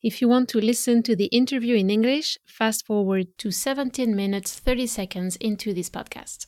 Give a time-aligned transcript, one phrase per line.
[0.00, 4.60] If you want to listen to the interview in English, fast forward to 17 minutes
[4.64, 6.46] 30 seconds into this podcast.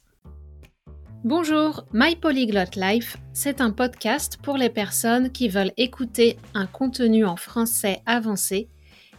[1.25, 7.25] Bonjour, My Polyglot Life, c'est un podcast pour les personnes qui veulent écouter un contenu
[7.25, 8.69] en français avancé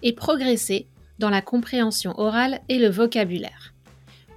[0.02, 0.88] et progresser
[1.20, 3.74] dans la compréhension orale et le vocabulaire,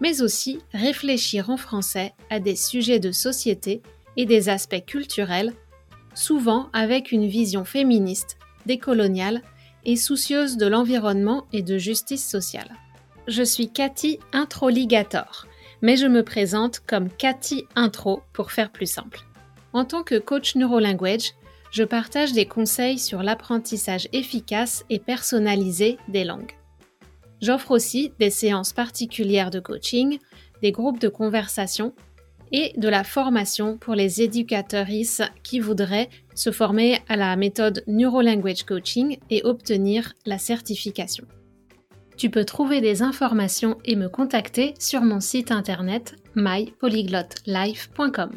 [0.00, 3.80] mais aussi réfléchir en français à des sujets de société
[4.16, 5.52] et des aspects culturels,
[6.16, 9.40] souvent avec une vision féministe, décoloniale
[9.84, 12.70] et soucieuse de l'environnement et de justice sociale.
[13.26, 15.46] Je suis Cathy Introligator,
[15.82, 19.20] mais je me présente comme Cathy Intro pour faire plus simple.
[19.72, 21.32] En tant que coach neurolanguage,
[21.70, 26.53] je partage des conseils sur l'apprentissage efficace et personnalisé des langues.
[27.40, 30.18] J'offre aussi des séances particulières de coaching,
[30.62, 31.92] des groupes de conversation
[32.53, 34.86] et de la formation pour les éducateurs
[35.42, 41.27] qui voudraient se former à la méthode Neurolanguage Coaching et obtenir la certification.
[42.16, 48.31] Tu peux trouver des informations et me contacter sur mon site internet mypolyglotlife.com.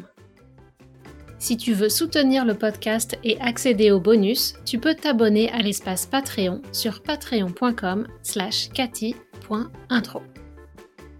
[1.38, 6.04] Si tu veux soutenir le podcast et accéder aux bonus, tu peux t'abonner à l'espace
[6.06, 10.22] Patreon sur patreon.com slash cathy.intro.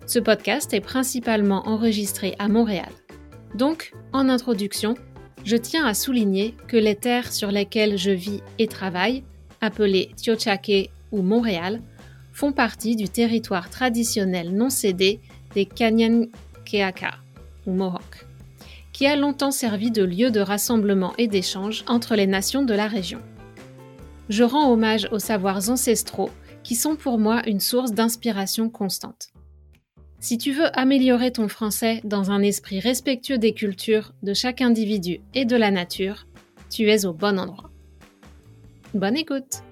[0.06, 2.91] Ce podcast est principalement enregistré à Montréal.
[3.55, 4.94] Donc, en introduction,
[5.48, 9.24] je tiens à souligner que les terres sur lesquelles je vis et travaille,
[9.62, 11.80] appelées Tiochake ou Montréal,
[12.34, 15.20] font partie du territoire traditionnel non cédé
[15.54, 17.14] des Kanyankeaka
[17.66, 18.26] ou Mohawks,
[18.92, 22.86] qui a longtemps servi de lieu de rassemblement et d'échange entre les nations de la
[22.86, 23.22] région.
[24.28, 26.28] Je rends hommage aux savoirs ancestraux
[26.62, 29.30] qui sont pour moi une source d'inspiration constante.
[30.20, 35.20] Si tu veux améliorer ton français dans un esprit respectueux des cultures, de chaque individu
[35.33, 36.27] et de la nature,
[36.70, 37.70] tu es au bon endroit.
[38.94, 39.62] Bonne écoute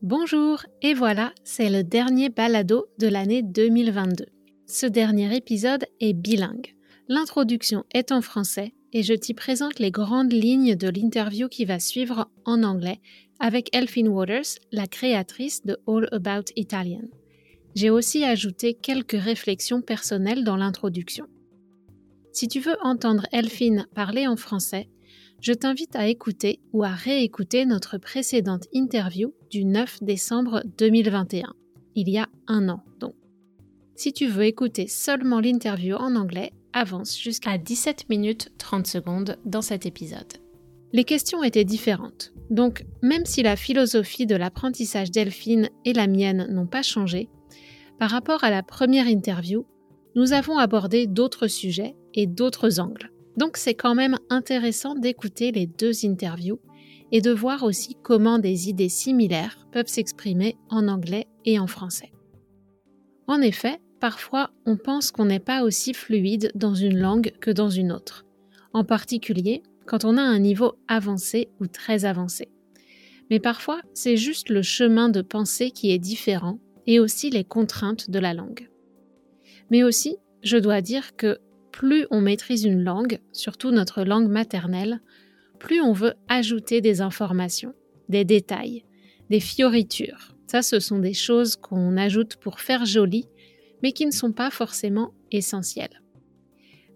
[0.00, 4.24] Bonjour, et voilà, c'est le dernier balado de l'année 2022.
[4.66, 6.76] Ce dernier épisode est bilingue.
[7.08, 11.78] L'introduction est en français et je t'y présente les grandes lignes de l'interview qui va
[11.78, 13.00] suivre en anglais
[13.40, 17.08] avec Elfin Waters, la créatrice de All About Italian.
[17.74, 21.26] J'ai aussi ajouté quelques réflexions personnelles dans l'introduction.
[22.32, 24.88] Si tu veux entendre Elfine parler en français,
[25.40, 31.54] je t'invite à écouter ou à réécouter notre précédente interview du 9 décembre 2021,
[31.94, 33.14] il y a un an donc.
[33.94, 39.62] Si tu veux écouter seulement l'interview en anglais, avance jusqu'à 17 minutes 30 secondes dans
[39.62, 40.45] cet épisode.
[40.92, 46.46] Les questions étaient différentes, donc même si la philosophie de l'apprentissage Delphine et la mienne
[46.50, 47.28] n'ont pas changé,
[47.98, 49.66] par rapport à la première interview,
[50.14, 53.10] nous avons abordé d'autres sujets et d'autres angles.
[53.36, 56.60] Donc c'est quand même intéressant d'écouter les deux interviews
[57.12, 62.12] et de voir aussi comment des idées similaires peuvent s'exprimer en anglais et en français.
[63.26, 67.70] En effet, parfois on pense qu'on n'est pas aussi fluide dans une langue que dans
[67.70, 68.24] une autre,
[68.72, 72.48] en particulier quand on a un niveau avancé ou très avancé.
[73.30, 78.10] Mais parfois, c'est juste le chemin de pensée qui est différent et aussi les contraintes
[78.10, 78.68] de la langue.
[79.70, 81.38] Mais aussi, je dois dire que
[81.72, 85.00] plus on maîtrise une langue, surtout notre langue maternelle,
[85.58, 87.74] plus on veut ajouter des informations,
[88.08, 88.84] des détails,
[89.30, 90.36] des fioritures.
[90.46, 93.28] Ça, ce sont des choses qu'on ajoute pour faire joli,
[93.82, 96.02] mais qui ne sont pas forcément essentielles.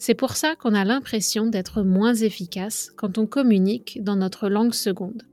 [0.00, 4.72] C'est pour ça qu'on a l'impression d'être moins efficace quand on communique dans notre langue
[4.72, 5.24] seconde.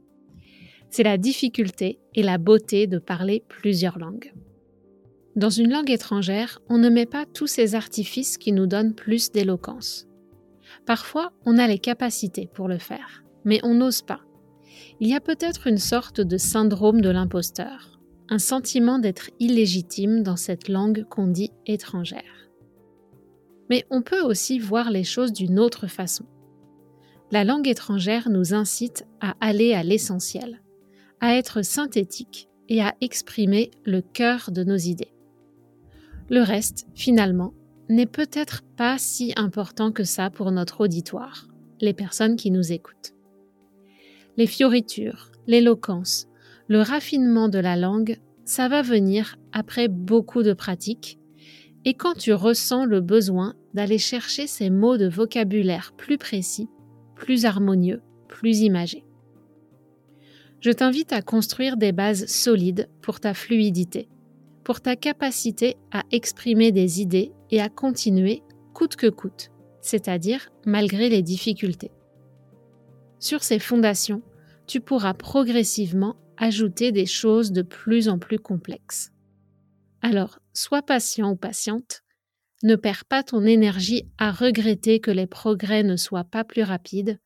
[0.89, 4.33] C'est la difficulté et la beauté de parler plusieurs langues.
[5.37, 9.31] Dans une langue étrangère, on ne met pas tous ces artifices qui nous donnent plus
[9.31, 10.05] d'éloquence.
[10.85, 14.19] Parfois, on a les capacités pour le faire, mais on n'ose pas.
[14.99, 20.35] Il y a peut-être une sorte de syndrome de l'imposteur, un sentiment d'être illégitime dans
[20.35, 22.36] cette langue qu'on dit étrangère.
[23.69, 26.25] Mais on peut aussi voir les choses d'une autre façon.
[27.31, 30.61] La langue étrangère nous incite à aller à l'essentiel,
[31.19, 35.13] à être synthétique et à exprimer le cœur de nos idées.
[36.29, 37.53] Le reste, finalement,
[37.89, 41.47] n'est peut-être pas si important que ça pour notre auditoire,
[41.79, 43.13] les personnes qui nous écoutent.
[44.35, 46.27] Les fioritures, l'éloquence,
[46.67, 51.19] le raffinement de la langue, ça va venir après beaucoup de pratiques
[51.87, 56.67] et quand tu ressens le besoin d'aller chercher ces mots de vocabulaire plus précis,
[57.15, 59.05] plus harmonieux, plus imagés.
[60.59, 64.09] Je t'invite à construire des bases solides pour ta fluidité,
[64.65, 68.43] pour ta capacité à exprimer des idées et à continuer
[68.73, 71.91] coûte que coûte, c'est-à-dire malgré les difficultés.
[73.17, 74.23] Sur ces fondations,
[74.67, 79.13] tu pourras progressivement ajouter des choses de plus en plus complexes.
[80.09, 82.01] Alors, sois patient ou patiente,
[82.63, 87.19] ne perds pas ton énergie à regretter que les progrès ne soient pas plus rapides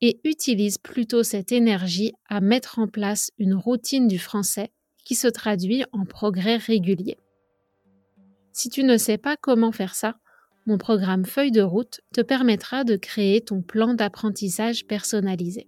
[0.00, 4.70] et utilise plutôt cette énergie à mettre en place une routine du français
[5.04, 7.18] qui se traduit en progrès réguliers.
[8.52, 10.14] Si tu ne sais pas comment faire ça,
[10.66, 15.66] mon programme Feuille de route te permettra de créer ton plan d'apprentissage personnalisé.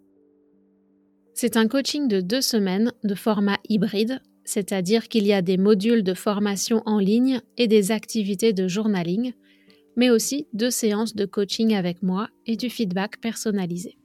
[1.34, 6.02] C'est un coaching de deux semaines de format hybride, c'est-à-dire qu'il y a des modules
[6.02, 9.32] de formation en ligne et des activités de journaling,
[9.96, 13.98] mais aussi deux séances de coaching avec moi et du feedback personnalisé.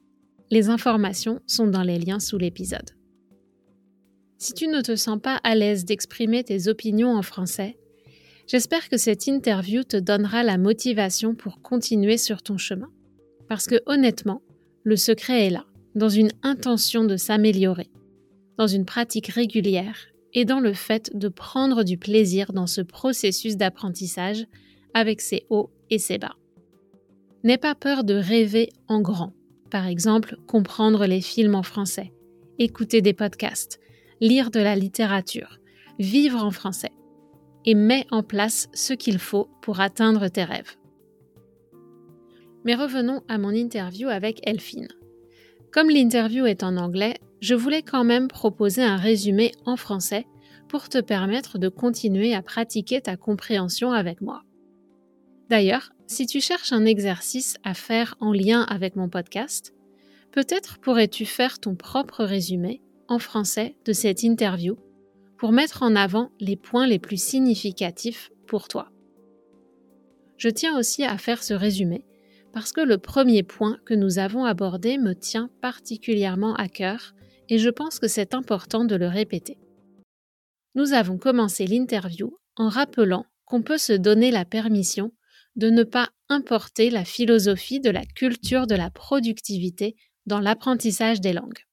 [0.50, 2.92] Les informations sont dans les liens sous l'épisode.
[4.38, 7.78] Si tu ne te sens pas à l'aise d'exprimer tes opinions en français,
[8.48, 12.90] j'espère que cette interview te donnera la motivation pour continuer sur ton chemin.
[13.50, 14.42] Parce que honnêtement,
[14.84, 17.90] le secret est là dans une intention de s'améliorer,
[18.58, 19.98] dans une pratique régulière
[20.34, 24.46] et dans le fait de prendre du plaisir dans ce processus d'apprentissage
[24.94, 26.36] avec ses hauts et ses bas.
[27.44, 29.34] N'aie pas peur de rêver en grand,
[29.70, 32.14] par exemple comprendre les films en français,
[32.60, 33.80] écouter des podcasts,
[34.20, 35.60] lire de la littérature,
[36.00, 36.92] vivre en français,
[37.66, 40.78] et mets en place ce qu'il faut pour atteindre tes rêves.
[42.64, 44.88] Mais revenons à mon interview avec Elphine.
[45.72, 50.26] Comme l'interview est en anglais, je voulais quand même proposer un résumé en français
[50.68, 54.44] pour te permettre de continuer à pratiquer ta compréhension avec moi.
[55.50, 59.74] D'ailleurs, si tu cherches un exercice à faire en lien avec mon podcast,
[60.32, 64.78] peut-être pourrais-tu faire ton propre résumé en français de cette interview
[65.38, 68.92] pour mettre en avant les points les plus significatifs pour toi.
[70.38, 72.04] Je tiens aussi à faire ce résumé
[72.54, 77.14] parce que le premier point que nous avons abordé me tient particulièrement à cœur
[77.50, 79.58] et je pense que c'est important de le répéter.
[80.76, 85.12] Nous avons commencé l'interview en rappelant qu'on peut se donner la permission
[85.56, 89.96] de ne pas importer la philosophie de la culture de la productivité
[90.26, 91.66] dans l'apprentissage des langues.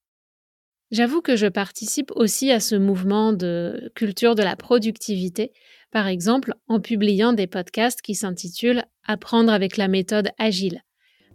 [0.90, 5.52] J'avoue que je participe aussi à ce mouvement de culture de la productivité
[5.90, 10.80] par exemple en publiant des podcasts qui s'intitulent Apprendre avec la méthode agile.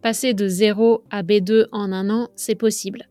[0.02, 3.08] Passer de 0 à B2 en un an, c'est possible,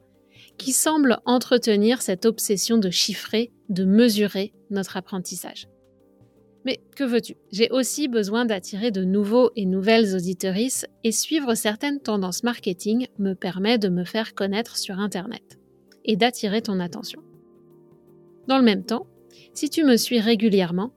[0.58, 5.68] qui semble entretenir cette obsession de chiffrer, de mesurer notre apprentissage.
[6.64, 7.36] Mais que veux-tu?
[7.52, 13.34] J'ai aussi besoin d'attirer de nouveaux et nouvelles auditorices et suivre certaines tendances marketing me
[13.34, 15.58] permet de me faire connaître sur Internet
[16.04, 17.22] et d'attirer ton attention.
[18.48, 19.06] Dans le même temps,
[19.54, 20.92] si tu me suis régulièrement,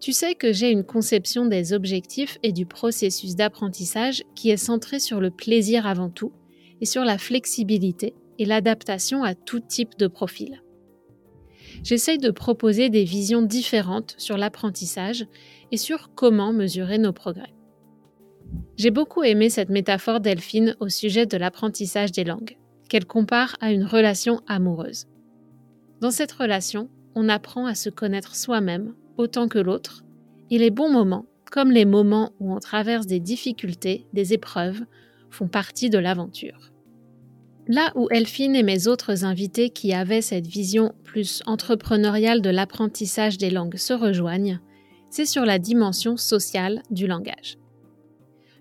[0.00, 4.98] tu sais que j'ai une conception des objectifs et du processus d'apprentissage qui est centrée
[4.98, 6.32] sur le plaisir avant tout
[6.80, 10.64] et sur la flexibilité et l'adaptation à tout type de profil.
[11.84, 15.26] J'essaye de proposer des visions différentes sur l'apprentissage
[15.70, 17.54] et sur comment mesurer nos progrès.
[18.76, 22.58] J'ai beaucoup aimé cette métaphore Delphine au sujet de l'apprentissage des langues,
[22.88, 25.06] qu'elle compare à une relation amoureuse.
[26.00, 30.02] Dans cette relation, on apprend à se connaître soi-même autant que l'autre,
[30.50, 34.80] et les bons moments, comme les moments où on traverse des difficultés, des épreuves,
[35.30, 36.71] font partie de l'aventure.
[37.68, 43.38] Là où Elphine et mes autres invités qui avaient cette vision plus entrepreneuriale de l'apprentissage
[43.38, 44.58] des langues se rejoignent,
[45.10, 47.58] c'est sur la dimension sociale du langage.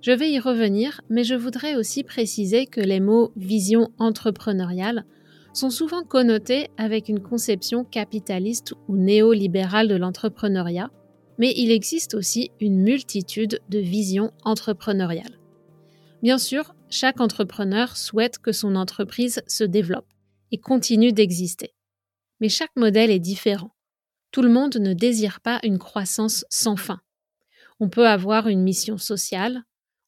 [0.02, 5.06] Je vais y revenir, mais je voudrais aussi préciser que les mots vision entrepreneuriale
[5.54, 10.92] sont souvent connotés avec une conception capitaliste ou néolibérale de l'entrepreneuriat,
[11.38, 15.40] mais il existe aussi une multitude de visions entrepreneuriales.
[16.22, 20.10] Bien sûr, chaque entrepreneur souhaite que son entreprise se développe
[20.52, 21.74] et continue d'exister.
[22.42, 23.74] Mais chaque modèle est différent.
[24.32, 27.00] Tout le monde ne désire pas une croissance sans fin.
[27.80, 29.64] On peut avoir une mission sociale,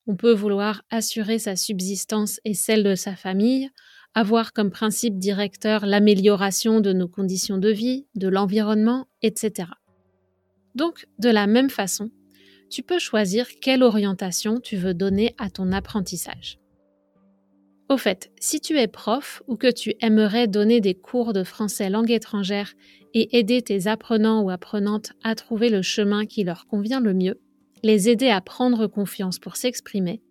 [0.08, 3.70] on peut vouloir assurer sa subsistance et celle de sa famille,
[4.14, 9.70] avoir comme principe directeur l'amélioration de nos conditions de vie, de l'environnement, etc.
[10.76, 12.12] Donc, de la même façon,
[12.70, 16.60] tu peux choisir quelle orientation tu veux donner à ton apprentissage.
[17.94, 21.92] Au fait, si tu es prof ou que tu aimerais donner des cours de français
[21.92, 22.74] langue étrangère
[23.14, 27.40] et aider tes apprenants ou apprenantes à trouver le chemin qui leur convient le mieux,
[27.84, 30.24] les aider à prendre confiance pour s'exprimer,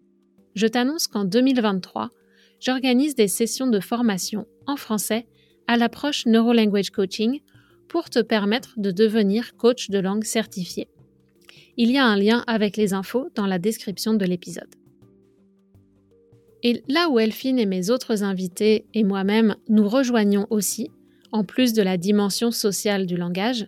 [0.57, 2.11] je t'annonce qu'en 2023,
[2.59, 5.29] j'organise des sessions de formation en français
[5.69, 7.43] à l'approche Neurolanguage Coaching
[7.87, 10.89] pour te permettre de devenir coach de langue certifié.
[11.77, 14.82] Il y a un lien avec les infos dans la description de l'épisode.
[16.63, 20.91] Et là où Elphine et mes autres invités et moi-même nous rejoignons aussi,
[21.33, 23.67] en plus de la dimension sociale du langage,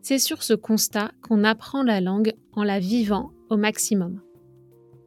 [0.00, 4.20] c'est sur ce constat qu'on apprend la langue en la vivant au maximum.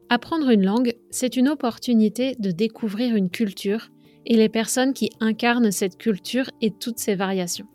[0.08, 3.90] Apprendre une langue, c'est une opportunité de découvrir une culture
[4.24, 7.66] et les personnes qui incarnent cette culture et toutes ses variations.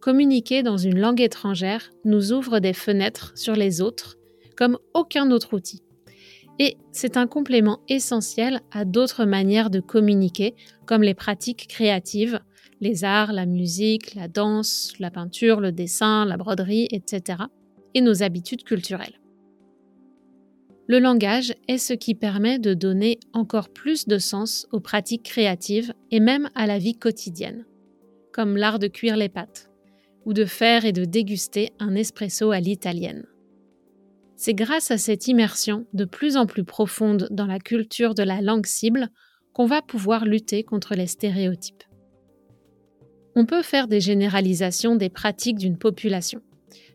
[0.00, 4.16] Communiquer dans une langue étrangère nous ouvre des fenêtres sur les autres
[4.56, 5.82] comme aucun autre outil.
[6.62, 12.38] Et c'est un complément essentiel à d'autres manières de communiquer, comme les pratiques créatives,
[12.82, 17.44] les arts, la musique, la danse, la peinture, le dessin, la broderie, etc.,
[17.94, 19.18] et nos habitudes culturelles.
[20.86, 25.94] Le langage est ce qui permet de donner encore plus de sens aux pratiques créatives
[26.10, 27.64] et même à la vie quotidienne,
[28.34, 29.70] comme l'art de cuire les pâtes,
[30.26, 33.24] ou de faire et de déguster un espresso à l'italienne.
[34.42, 38.40] C'est grâce à cette immersion de plus en plus profonde dans la culture de la
[38.40, 39.10] langue cible
[39.52, 41.84] qu'on va pouvoir lutter contre les stéréotypes.
[43.36, 46.40] On peut faire des généralisations des pratiques d'une population.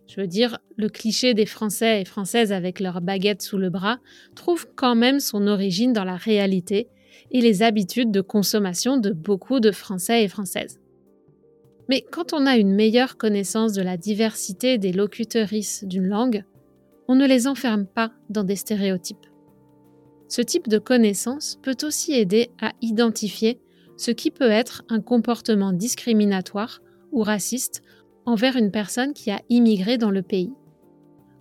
[0.08, 4.00] Je veux dire, le cliché des Français et Françaises avec leur baguette sous le bras
[4.36, 6.88] trouve quand même son origine dans la réalité
[7.30, 10.80] et les habitudes de consommation de beaucoup de Français et Françaises.
[11.90, 16.44] Mais quand on a une meilleure connaissance de la diversité des locutrices d'une langue,
[17.08, 19.28] on ne les enferme pas dans des stéréotypes.
[20.28, 23.62] Ce type de connaissance peut aussi aider à identifier
[23.98, 26.82] ce qui peut être un comportement discriminatoire
[27.12, 27.82] ou raciste
[28.26, 30.52] envers une personne qui a immigré dans le pays.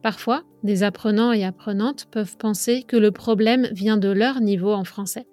[0.02, 4.84] Parfois, des apprenants et apprenantes peuvent penser que le problème vient de leur niveau en
[4.84, 5.26] français,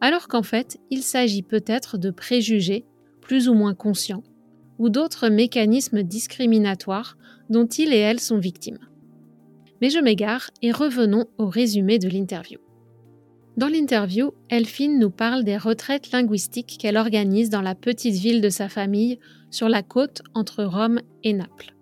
[0.00, 2.86] alors qu'en fait, il s'agit peut-être de préjugés
[3.20, 4.24] plus ou moins conscients
[4.78, 7.16] ou d'autres mécanismes discriminatoires
[7.50, 8.78] dont ils et elles sont victimes.
[9.82, 12.60] Mais je m'égare et revenons au résumé de l'interview.
[13.56, 18.48] Dans l'interview, Elphine nous parle des retraites linguistiques qu'elle organise dans la petite ville de
[18.48, 19.18] sa famille
[19.50, 21.74] sur la côte entre Rome et Naples.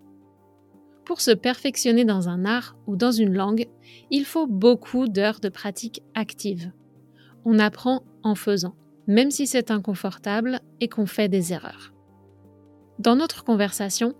[1.04, 3.68] Pour se perfectionner dans un art ou dans une langue,
[4.10, 6.72] il faut beaucoup d'heures de pratique active.
[7.44, 8.76] On apprend en faisant,
[9.08, 11.92] même si c'est inconfortable et qu'on fait des erreurs.
[12.98, 14.14] Dans notre conversation,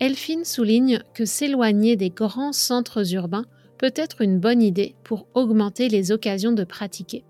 [0.00, 3.46] Elphine souligne que s'éloigner des grands centres urbains
[3.78, 7.24] peut être une bonne idée pour augmenter les occasions de pratiquer.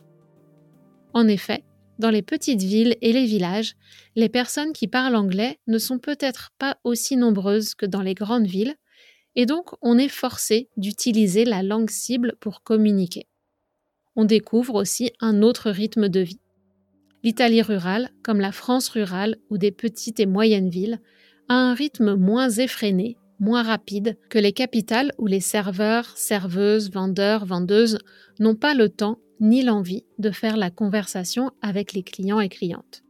[1.13, 1.65] En effet,
[1.99, 3.77] dans les petites villes et les villages,
[4.17, 8.47] les personnes qui parlent anglais ne sont peut-être pas aussi nombreuses que dans les grandes
[8.47, 8.75] villes,
[9.37, 13.27] et donc on est forcé d'utiliser la langue cible pour communiquer.
[14.17, 16.41] On découvre aussi un autre rythme de vie.
[17.23, 21.01] L'Italie rurale, comme la France rurale ou des petites et moyennes villes,
[21.49, 27.45] à un rythme moins effréné, moins rapide que les capitales où les serveurs, serveuses, vendeurs,
[27.45, 27.99] vendeuses
[28.39, 33.03] n'ont pas le temps ni l'envie de faire la conversation avec les clients et clientes.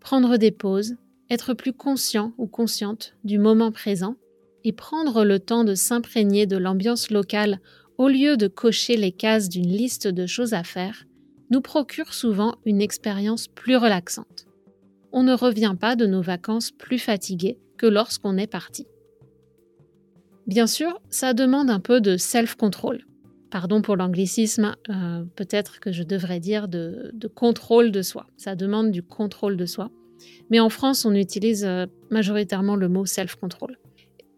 [0.00, 0.96] Prendre des pauses,
[1.28, 4.16] être plus conscient ou consciente du moment présent
[4.64, 7.60] et prendre le temps de s'imprégner de l'ambiance locale
[7.98, 11.06] au lieu de cocher les cases d'une liste de choses à faire,
[11.50, 14.46] nous procure souvent une expérience plus relaxante
[15.12, 18.86] on ne revient pas de nos vacances plus fatigué que lorsqu'on est parti.
[20.46, 23.04] Bien sûr, ça demande un peu de self-control.
[23.50, 28.26] Pardon pour l'anglicisme, euh, peut-être que je devrais dire de, contrôle de soi.
[28.36, 29.90] Ça demande du contrôle de soi.
[30.50, 33.78] Mais en France, on utilise euh, majoritairement le mot self-control.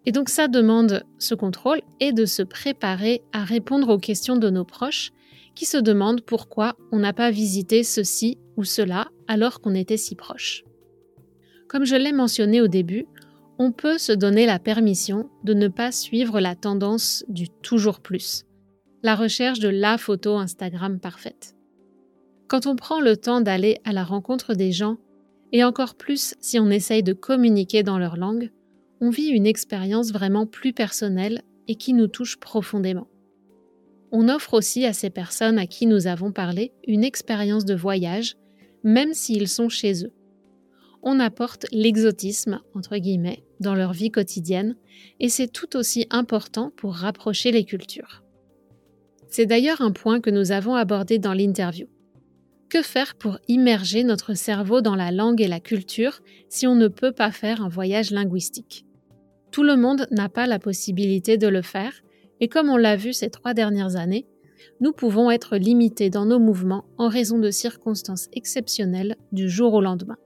[0.04, 4.50] Et donc ça demande ce contrôle et de se préparer à répondre aux questions de
[4.50, 5.12] nos proches
[5.54, 10.14] qui se demandent pourquoi on n'a pas visité ceci ou cela alors qu'on était si
[10.14, 10.64] proche.
[11.68, 13.06] Comme je l'ai mentionné au début,
[13.59, 18.44] on peut se donner la permission de ne pas suivre la tendance du toujours plus,
[19.02, 21.54] la recherche de la photo Instagram parfaite.
[22.49, 24.99] Quand on prend le temps d'aller à la rencontre des gens,
[25.52, 28.50] et encore plus si on essaye de communiquer dans leur langue,
[29.00, 33.09] on vit une expérience vraiment plus personnelle et qui nous touche profondément.
[34.12, 38.37] On offre aussi à ces personnes à qui nous avons parlé une expérience de voyage
[38.85, 40.12] même s'ils sont chez eux.
[41.02, 44.76] On apporte l'exotisme, entre guillemets, dans leur vie quotidienne,
[45.21, 48.23] et c'est tout aussi important pour rapprocher les cultures.
[49.28, 51.88] C'est d'ailleurs un point que nous avons abordé dans l'interview.
[52.69, 56.88] Que faire pour immerger notre cerveau dans la langue et la culture si on ne
[56.88, 58.87] peut pas faire un voyage linguistique?
[59.50, 61.92] Tout le monde n'a pas la possibilité de le faire,
[62.42, 64.26] et comme on l'a vu ces trois dernières années,
[64.80, 69.80] nous pouvons être limités dans nos mouvements en raison de circonstances exceptionnelles du jour au
[69.80, 70.18] lendemain.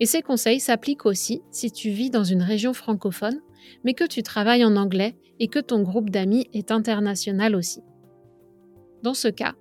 [0.00, 3.40] Et ces conseils s'appliquent aussi si tu vis dans une région francophone,
[3.84, 7.82] mais que tu travailles en anglais et que ton groupe d'amis est international aussi.
[9.02, 9.54] Dans ce cas,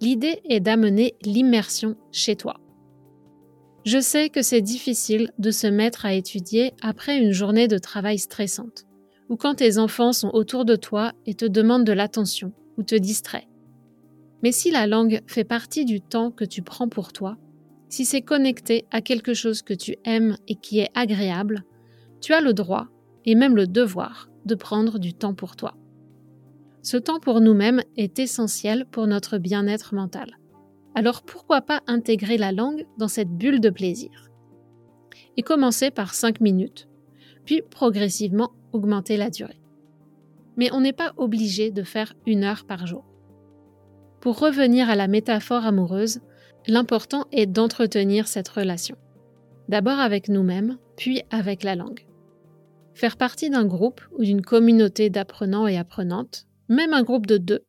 [0.00, 2.60] L'idée est d'amener l'immersion chez toi.
[3.86, 8.18] Je sais que c'est difficile de se mettre à étudier après une journée de travail
[8.18, 8.85] stressante,
[9.28, 12.94] ou quand tes enfants sont autour de toi et te demandent de l'attention ou te
[12.94, 13.48] distraient.
[14.42, 17.36] Mais si la langue fait partie du temps que tu prends pour toi,
[17.88, 21.64] si c'est connecté à quelque chose que tu aimes et qui est agréable,
[22.20, 22.88] tu as le droit
[23.24, 25.74] et même le devoir de prendre du temps pour toi.
[26.82, 30.38] Ce temps pour nous-mêmes est essentiel pour notre bien-être mental.
[30.94, 34.30] Alors pourquoi pas intégrer la langue dans cette bulle de plaisir?
[35.36, 36.88] Et commencer par 5 minutes,
[37.44, 38.52] puis progressivement
[39.16, 39.60] la durée.
[40.56, 43.04] Mais on n'est pas obligé de faire une heure par jour.
[44.20, 46.20] Pour revenir à la métaphore amoureuse,
[46.66, 48.96] l'important est d'entretenir cette relation.
[49.68, 52.06] D'abord avec nous-mêmes, puis avec la langue.
[52.94, 57.64] Faire partie d'un groupe ou d'une communauté d'apprenants et apprenantes, même un groupe de deux,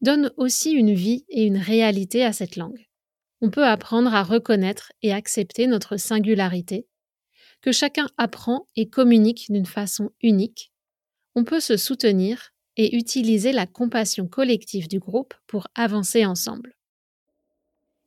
[0.00, 2.88] donne aussi une vie et une réalité à cette langue.
[3.40, 6.86] On peut apprendre à reconnaître et accepter notre singularité,
[7.64, 10.70] que chacun apprend et communique d'une façon unique.
[11.34, 16.76] On peut se soutenir et utiliser la compassion collective du groupe pour avancer ensemble.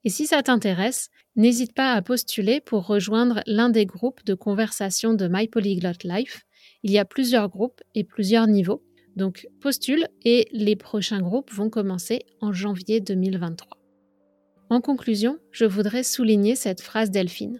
[0.04, 5.16] Et si ça t'intéresse, n'hésite pas à postuler pour rejoindre l'un des groupes de conversation
[5.16, 6.44] de My Polyglot Life.
[6.84, 8.84] Il y a plusieurs groupes et plusieurs niveaux,
[9.16, 13.76] donc postule et les prochains groupes vont commencer en janvier 2023.
[14.70, 17.60] En conclusion, je voudrais souligner cette phrase Delphine.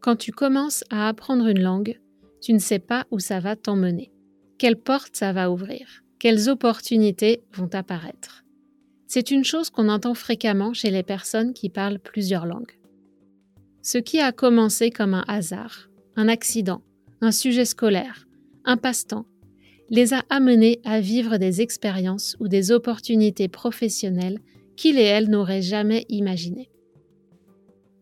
[0.00, 2.00] Quand tu commences à apprendre une langue,
[2.40, 4.12] tu ne sais pas où ça va t'emmener,
[4.58, 8.44] quelle porte ça va ouvrir quelles opportunités vont apparaître.
[9.06, 12.78] C'est une chose qu'on entend fréquemment chez les personnes qui parlent plusieurs langues.
[13.82, 16.82] Ce qui a commencé comme un hasard, un accident,
[17.20, 18.26] un sujet scolaire,
[18.64, 19.26] un passe-temps,
[19.90, 24.40] les a amenés à vivre des expériences ou des opportunités professionnelles
[24.76, 26.70] qu'ils et elles n'auraient jamais imaginées.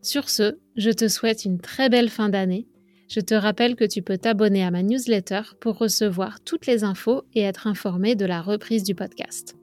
[0.06, 2.66] Sur ce, je te souhaite une très belle fin d'année
[3.08, 7.22] je te rappelle que tu peux t'abonner à ma newsletter pour recevoir toutes les infos
[7.34, 9.56] et être informé de la reprise du podcast.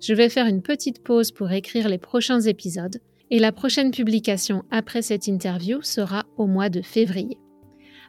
[0.00, 4.62] Je vais faire une petite pause pour écrire les prochains épisodes et la prochaine publication
[4.70, 7.38] après cette interview sera au mois de février.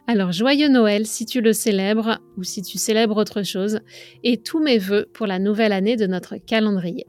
[0.06, 3.80] Alors joyeux Noël si tu le célèbres ou si tu célèbres autre chose
[4.22, 7.06] et tous mes voeux pour la nouvelle année de notre calendrier.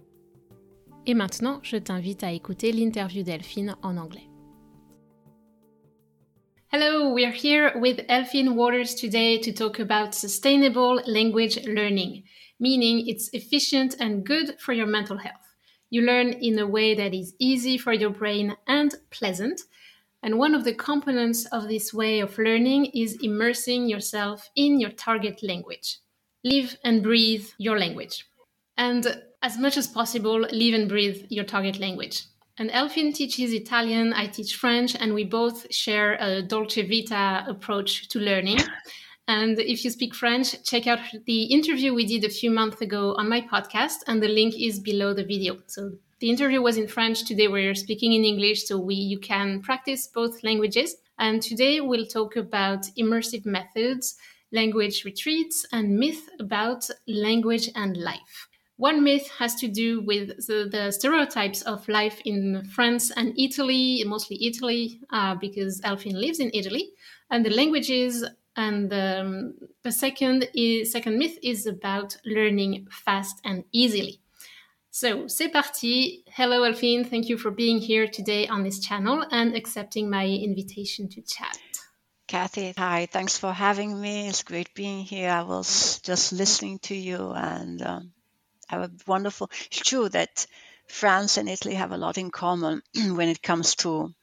[1.06, 4.28] Et maintenant, je t'invite à écouter l'interview d'Elphine en anglais.
[6.70, 12.26] Hello, we're here with Elfin Waters today to talk about sustainable language learning,
[12.60, 15.56] meaning it's efficient and good for your mental health.
[15.90, 19.62] You learn in a way that is easy for your brain and pleasant.
[20.22, 24.92] And one of the components of this way of learning is immersing yourself in your
[24.92, 26.00] target language.
[26.44, 28.28] Live and breathe your language.
[28.76, 32.24] And as much as possible, live and breathe your target language.
[32.60, 38.08] And Elfin teaches Italian, I teach French, and we both share a Dolce Vita approach
[38.10, 38.60] to learning.
[39.30, 43.14] And if you speak French, check out the interview we did a few months ago
[43.18, 45.58] on my podcast, and the link is below the video.
[45.68, 47.26] So the interview was in French.
[47.26, 50.96] Today we're speaking in English, so we you can practice both languages.
[51.20, 54.16] And today we'll talk about immersive methods,
[54.54, 58.48] language retreats, and myth about language and life.
[58.78, 64.04] One myth has to do with the, the, stereotypes of life in France and Italy,
[64.06, 66.92] mostly Italy, uh, because Elfin lives in Italy,
[67.32, 68.24] and the languages.
[68.56, 74.22] And um, the second is, second myth is about learning fast and easily.
[74.92, 76.24] So, c'est parti.
[76.28, 77.04] Hello, Elfin.
[77.04, 81.58] Thank you for being here today on this channel and accepting my invitation to chat.
[82.28, 83.08] Cathy, hi.
[83.12, 84.28] Thanks for having me.
[84.28, 85.30] It's great being here.
[85.30, 88.12] I was just listening to you and um,
[88.68, 89.50] have a wonderful.
[89.72, 90.48] It's true that
[90.88, 94.14] France and Italy have a lot in common when it comes to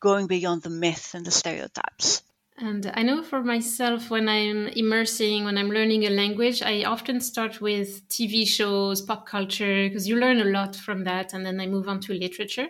[0.00, 2.22] going beyond the myth and the stereotypes.
[2.58, 7.20] And I know for myself, when I'm immersing, when I'm learning a language, I often
[7.22, 11.58] start with TV shows, pop culture, because you learn a lot from that, and then
[11.58, 12.68] I move on to literature.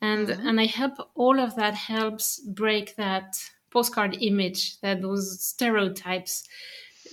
[0.00, 0.46] And mm-hmm.
[0.46, 3.36] and I help all of that helps break that
[3.70, 6.44] postcard image, that those stereotypes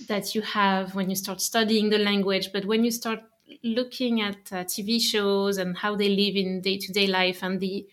[0.06, 2.52] that you have when you start studying the language.
[2.52, 3.20] But when you start
[3.62, 7.60] looking at uh, TV shows and how they live in day to day life and
[7.60, 7.86] the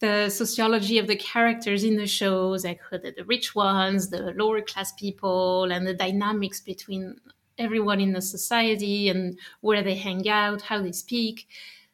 [0.00, 4.60] the sociology of the characters in the shows, like the, the rich ones, the lower
[4.60, 7.20] class people, and the dynamics between
[7.58, 11.48] everyone in the society and where they hang out, how they speak.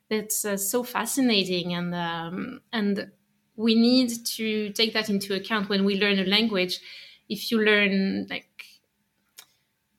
[0.09, 3.12] That's uh, so fascinating, and um, and
[3.57, 6.81] we need to take that into account when we learn a language.
[7.29, 8.64] If you learn like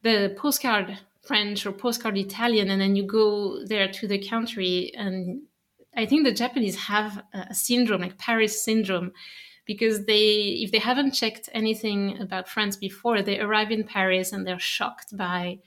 [0.01, 5.43] the postcard French or postcard Italian, and then you go there to the country and
[5.95, 9.11] I think the Japanese have a syndrome, like Paris syndrome,
[9.65, 14.47] because they, if they haven't checked anything about France before, they arrive in Paris and
[14.47, 15.59] they're shocked by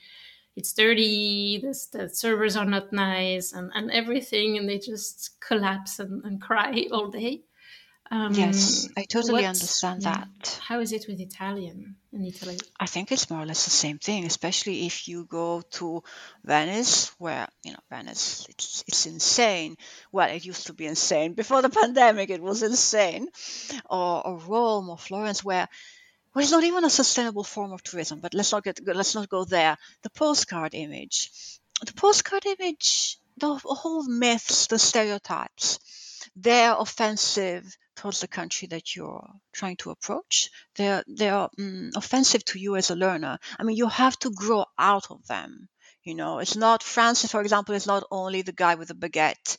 [0.57, 1.59] it's dirty,
[1.93, 6.87] the, servers are not nice, and, and everything, and they just collapse and, and cry
[6.93, 7.43] all day.
[8.15, 10.61] Um, yes, I totally understand that.
[10.63, 12.57] How is it with Italian in Italy?
[12.79, 16.05] I think it's more or less the same thing, especially if you go to
[16.45, 19.77] Venice, where you know Venice, it's it's insane.
[20.13, 23.27] Well, it used to be insane before the pandemic; it was insane.
[23.91, 25.69] Or, or Rome or Florence, where
[26.33, 28.21] well, it's not even a sustainable form of tourism.
[28.21, 29.77] But let's not get let's not go there.
[30.03, 31.33] The postcard image,
[31.85, 35.81] the postcard image, the whole myths, the stereotypes,
[36.37, 40.51] they're offensive towards the country that you're trying to approach.
[40.77, 43.39] They're they're um, offensive to you as a learner.
[43.59, 45.69] I mean, you have to grow out of them.
[46.03, 49.57] You know, it's not Francis, for example, is not only the guy with the baguette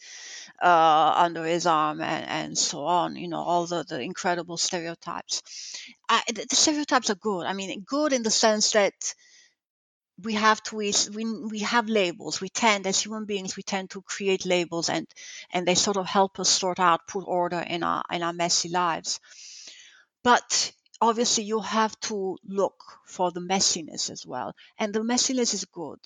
[0.62, 3.16] uh, under his arm and, and so on.
[3.16, 5.42] You know, all the, the incredible stereotypes.
[6.08, 7.48] I, the, the stereotypes are good.
[7.48, 8.94] I mean, good in the sense that
[10.24, 12.40] we have to we, we have labels.
[12.42, 15.08] We tend as human beings we tend to create labels and
[15.52, 18.70] and they sort of help us sort out put order in our in our messy
[18.70, 19.20] lives.
[20.24, 24.54] But obviously you have to look for the messiness as well.
[24.78, 26.00] And the messiness is good.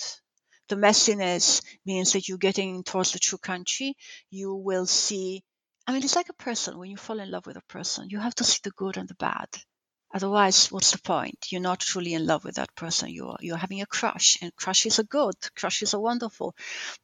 [0.67, 3.95] The messiness means that you're getting towards the true country.
[4.30, 5.43] You will see
[5.88, 6.78] i mean it's like a person.
[6.78, 9.08] When you fall in love with a person you have to see the good and
[9.10, 9.50] the bad
[10.12, 11.38] Otherwise, what's the point?
[11.52, 13.10] You're not truly in love with that person.
[13.10, 15.36] You're you're having a crush, and crushes are good.
[15.56, 16.56] Crushes are wonderful,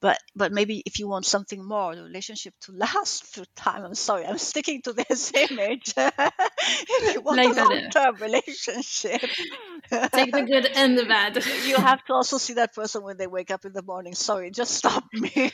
[0.01, 3.83] but but maybe if you want something more, the relationship to last through time.
[3.83, 5.93] I'm sorry, I'm sticking to this image.
[5.95, 11.35] if you want like a long-term relationship, take the good and the bad.
[11.67, 14.15] you have to also see that person when they wake up in the morning.
[14.15, 15.51] Sorry, just stop me.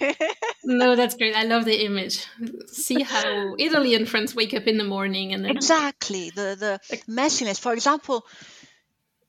[0.63, 1.35] no, that's great.
[1.35, 2.25] I love the image.
[2.67, 6.79] See how Italy and France wake up in the morning, and then exactly the the
[7.45, 8.25] mess for example,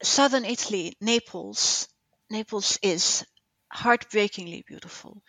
[0.03, 1.89] southern Italy, Naples.
[2.31, 3.25] Naples is
[3.73, 5.23] heartbreakingly beautiful,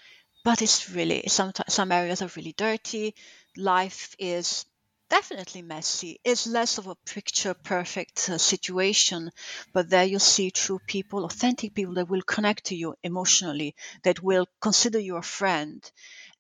[0.44, 3.16] but it's really some some areas are really dirty.
[3.58, 4.66] Life is
[5.10, 6.20] definitely messy.
[6.24, 9.32] It's less of a picture perfect uh, situation,
[9.74, 14.22] but there you see true people, authentic people that will connect to you emotionally, that
[14.24, 15.80] will consider you a friend.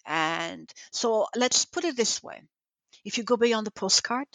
[0.05, 2.41] And so let's put it this way.
[3.05, 4.27] If you go beyond the postcard,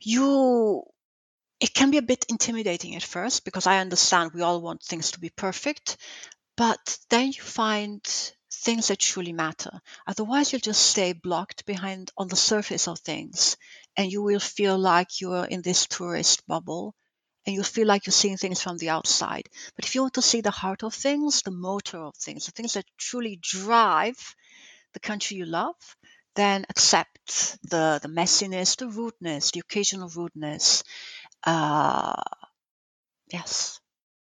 [0.00, 0.84] you
[1.60, 5.12] it can be a bit intimidating at first because I understand we all want things
[5.12, 5.96] to be perfect,
[6.56, 8.00] but then you find
[8.50, 9.80] things that truly matter.
[10.06, 13.56] Otherwise, you'll just stay blocked behind on the surface of things
[13.96, 16.94] and you will feel like you're in this tourist bubble
[17.46, 19.48] and you'll feel like you're seeing things from the outside.
[19.74, 22.52] But if you want to see the heart of things, the motor of things, the
[22.52, 24.34] things that truly drive
[24.92, 25.74] the country you love,
[26.38, 30.84] then accept the, the messiness, the rudeness, the occasional rudeness.
[31.42, 32.14] Uh,
[33.32, 33.80] yes.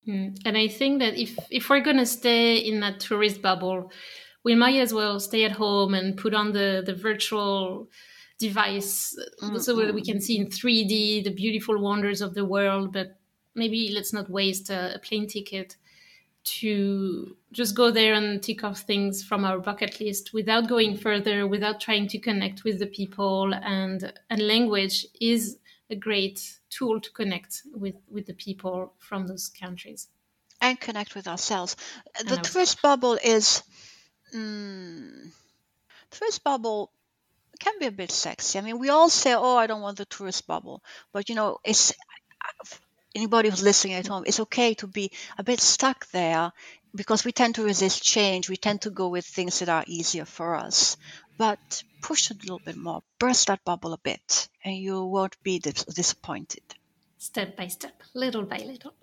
[0.09, 0.39] Mm.
[0.47, 3.93] And I think that if, if we're going to stay in that tourist bubble,
[4.45, 7.91] we might as well stay at home and put on the, the virtual
[8.39, 9.59] device mm-hmm.
[9.59, 12.95] so that we can see in 3D the beautiful wonders of the world.
[12.95, 13.19] But
[13.55, 15.77] maybe let's not waste a, a plane ticket
[16.47, 21.47] to just go there and tick off things from our bucket list without going further,
[21.47, 23.53] without trying to connect with the people.
[23.53, 25.59] And, and language is
[25.91, 30.09] a great tool to connect with, with the people from those countries.
[30.61, 31.77] And connect with ourselves.
[32.27, 33.63] The tourist bubble is.
[34.35, 35.31] Mm,
[36.11, 36.91] tourist bubble
[37.59, 38.59] can be a bit sexy.
[38.59, 40.83] I mean, we all say, "Oh, I don't want the tourist bubble,"
[41.13, 41.93] but you know, it's
[43.17, 46.53] anybody who's listening at home, it's okay to be a bit stuck there
[46.95, 48.49] because we tend to resist change.
[48.49, 50.97] We tend to go with things that are easier for us.
[51.39, 55.59] But push a little bit more, burst that bubble a bit, and you won't be
[55.59, 56.63] dis- disappointed.
[57.19, 58.95] Step by step, little by little.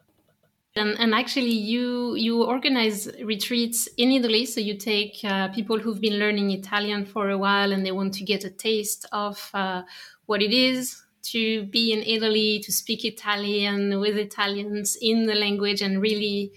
[0.76, 4.48] And, and, actually, you you organize retreats in Italy.
[4.48, 8.16] So you take uh, people who've been learning Italian for a while, and they want
[8.16, 9.84] to get a taste of uh,
[10.26, 15.82] what it is to be in Italy, to speak Italian with Italians in the language
[15.82, 16.52] and really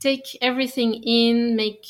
[0.00, 1.86] take everything in, make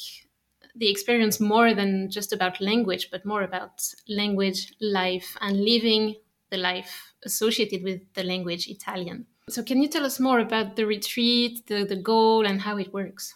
[0.74, 6.16] the experience more than just about language, but more about language, life, and living
[6.50, 9.26] the life associated with the language Italian.
[9.48, 12.92] So, can you tell us more about the retreat, the, the goal, and how it
[12.92, 13.34] works?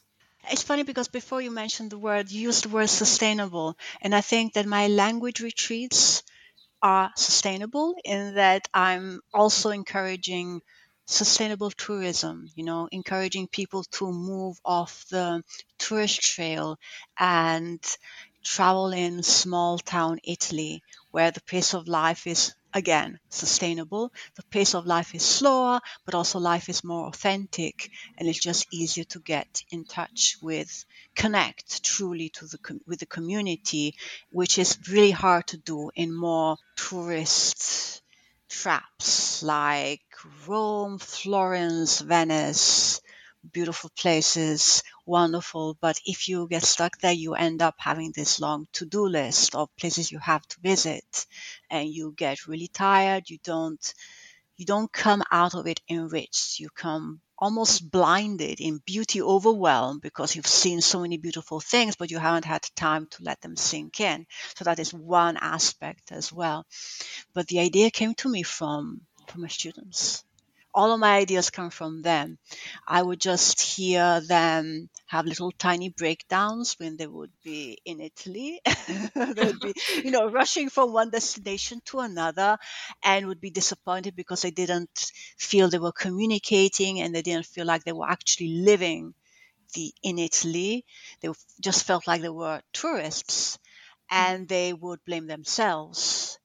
[0.48, 3.76] It's funny because before you mentioned the word, you used the word sustainable.
[4.00, 6.22] And I think that my language retreats
[6.82, 10.62] are sustainable in that I'm also encouraging
[11.06, 15.42] sustainable tourism, you know, encouraging people to move off the
[15.78, 16.78] tourist trail
[17.18, 17.80] and
[18.44, 24.12] travel in small town Italy where the pace of life is again sustainable.
[24.34, 28.66] The pace of life is slower, but also life is more authentic and it's just
[28.72, 33.94] easier to get in touch with, connect truly to the with the community,
[34.30, 38.02] which is really hard to do in more tourist
[38.48, 40.02] traps like
[40.46, 43.00] Rome, Florence, Venice,
[43.52, 45.76] beautiful places, wonderful.
[45.80, 49.54] But if you get stuck there, you end up having this long to do list
[49.54, 51.26] of places you have to visit
[51.70, 53.30] and you get really tired.
[53.30, 53.94] You don't,
[54.56, 56.60] you don't come out of it enriched.
[56.60, 62.10] You come almost blinded in beauty overwhelmed because you've seen so many beautiful things, but
[62.10, 64.26] you haven't had time to let them sink in.
[64.54, 66.64] So that is one aspect as well.
[67.34, 70.24] But the idea came to me from, from my students
[70.76, 72.38] all of my ideas come from them.
[72.86, 78.60] I would just hear them have little tiny breakdowns when they would be in Italy.
[79.14, 82.58] They'd be, you know, rushing from one destination to another
[83.02, 87.66] and would be disappointed because they didn't feel they were communicating and they didn't feel
[87.66, 89.14] like they were actually living
[89.74, 90.84] the in Italy.
[91.20, 91.28] They
[91.60, 93.58] just felt like they were tourists
[94.10, 96.38] and they would blame themselves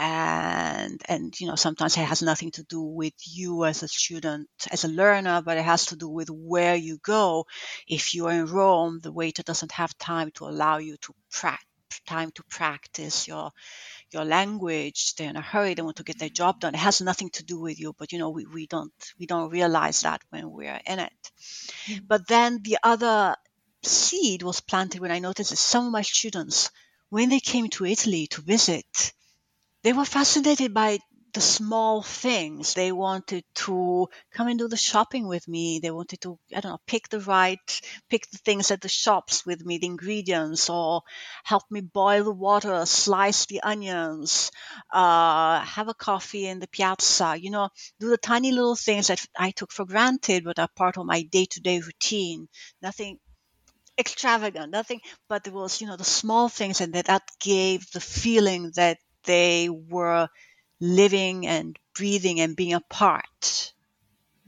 [0.00, 4.48] and and you know sometimes it has nothing to do with you as a student
[4.72, 7.46] as a learner but it has to do with where you go.
[7.86, 11.58] If you are in rome the waiter doesn't have time to allow you to pra-
[12.06, 13.50] time to practice your
[14.10, 15.14] your language.
[15.16, 15.74] They're in a hurry.
[15.74, 16.74] They want to get their job done.
[16.74, 19.50] It has nothing to do with you but you know we, we don't we don't
[19.50, 21.12] realize that when we're in it.
[21.88, 22.06] Mm-hmm.
[22.08, 23.36] but then the other
[23.82, 26.70] seed was planted when i noticed that some of my students
[27.08, 29.12] when they came to italy to visit
[29.82, 30.98] they were fascinated by
[31.32, 32.74] the small things.
[32.74, 35.78] They wanted to come and do the shopping with me.
[35.78, 39.46] They wanted to, I don't know, pick the right, pick the things at the shops
[39.46, 41.02] with me, the ingredients, or
[41.44, 44.50] help me boil the water, slice the onions,
[44.92, 47.68] uh, have a coffee in the piazza, you know,
[48.00, 51.22] do the tiny little things that I took for granted, but are part of my
[51.22, 52.48] day to day routine.
[52.82, 53.20] Nothing
[53.98, 58.00] extravagant, nothing, but there was, you know, the small things and that, that gave the
[58.00, 58.98] feeling that
[59.30, 60.28] they were
[60.80, 63.72] living and breathing and being a part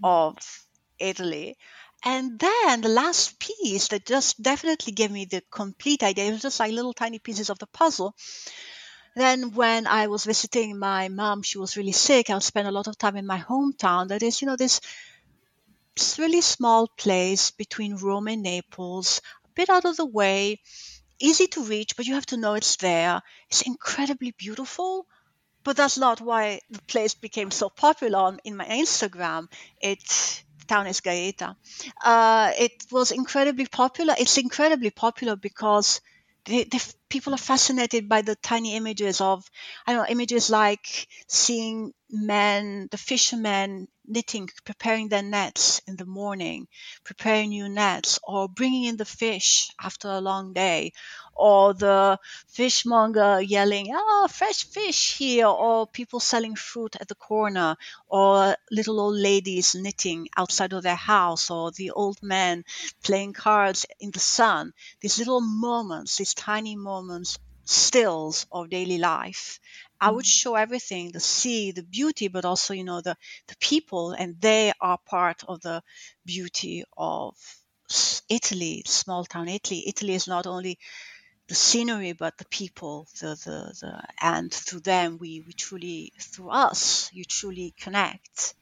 [0.01, 0.05] hmm.
[0.05, 0.67] of
[0.99, 1.57] Italy.
[2.05, 6.43] And then the last piece that just definitely gave me the complete idea, it was
[6.43, 8.17] just like little tiny pieces of the puzzle.
[9.15, 12.29] Then when I was visiting my mom, she was really sick.
[12.29, 14.09] I would spend a lot of time in my hometown.
[14.09, 14.81] That is, you know, this
[16.19, 20.59] really small place between Rome and Naples, a bit out of the way,
[21.21, 23.23] easy to reach, but you have to know it's there.
[23.51, 25.07] It's incredibly beautiful,
[25.65, 29.49] but that's not why the place became so popular in my Instagram.
[29.81, 30.03] It
[30.69, 31.57] town is Gaeta.
[32.05, 34.15] Uh, it was incredibly popular.
[34.19, 36.01] It's incredibly popular because
[36.45, 36.79] they, they,
[37.13, 39.45] people are fascinated by the tiny images of,
[39.87, 46.05] I don't know, images like seeing men, the fishermen knitting, preparing their nets in the
[46.05, 46.67] morning,
[47.05, 50.93] preparing new nets, or bringing in the fish after a long day,
[51.35, 57.15] or the fishmonger yelling, "Ah, oh, fresh fish here!" or people selling fruit at the
[57.15, 57.77] corner,
[58.09, 62.65] or little old ladies knitting outside of their house, or the old men
[63.03, 64.73] playing cards in the sun.
[65.01, 67.02] These little moments, these tiny moments,
[67.65, 69.61] stills of daily life
[70.03, 70.41] I would mm-hmm.
[70.41, 74.73] show everything, the sea, the beauty, but also, you know, the, the people, and they
[74.81, 75.81] are part of the
[76.27, 77.37] beauty of
[78.29, 79.85] Italy, small town Italy.
[79.87, 80.81] Italy is not only
[81.47, 86.51] the scenery, but the people, the, the, the, and through them, we, we truly, through
[86.51, 88.55] us, you truly connect.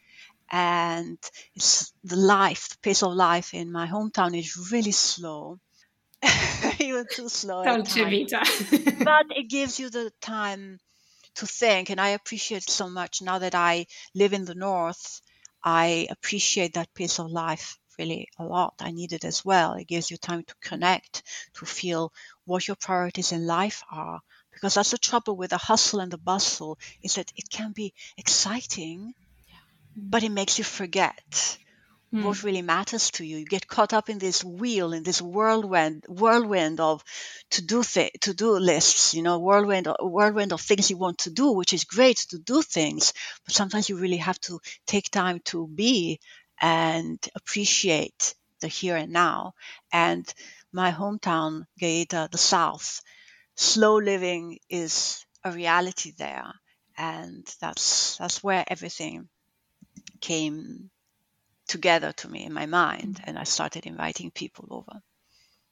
[0.50, 1.16] And
[1.55, 5.59] it's the life, the pace of life in my hometown is really slow.
[6.80, 7.64] Even too slow.
[7.64, 8.42] Don't Jimita.
[9.04, 10.78] but it gives you the time
[11.37, 11.90] to think.
[11.90, 15.20] And I appreciate so much now that I live in the North.
[15.62, 18.74] I appreciate that piece of life really a lot.
[18.80, 19.74] I need it as well.
[19.74, 21.22] It gives you time to connect,
[21.54, 22.12] to feel
[22.46, 24.20] what your priorities in life are.
[24.52, 27.92] Because that's the trouble with the hustle and the bustle is that it can be
[28.16, 29.14] exciting,
[29.96, 31.59] but it makes you forget
[32.14, 32.24] mm.
[32.24, 33.38] what really matters to you.
[33.38, 37.04] You get caught up in this wheel, in this whirlwind, whirlwind of
[37.50, 39.14] to do th- to do lists.
[39.14, 42.62] You know, whirlwind, whirlwind of things you want to do, which is great to do
[42.62, 43.12] things,
[43.44, 46.20] but sometimes you really have to take time to be
[46.60, 49.54] and appreciate the here and now.
[49.92, 50.32] And
[50.72, 53.02] my hometown, Gaeta, the South,
[53.56, 56.52] slow living is a reality there,
[56.96, 59.28] and that's that's where everything
[60.20, 60.90] came
[61.70, 65.00] together to me in my mind, and I started inviting people over.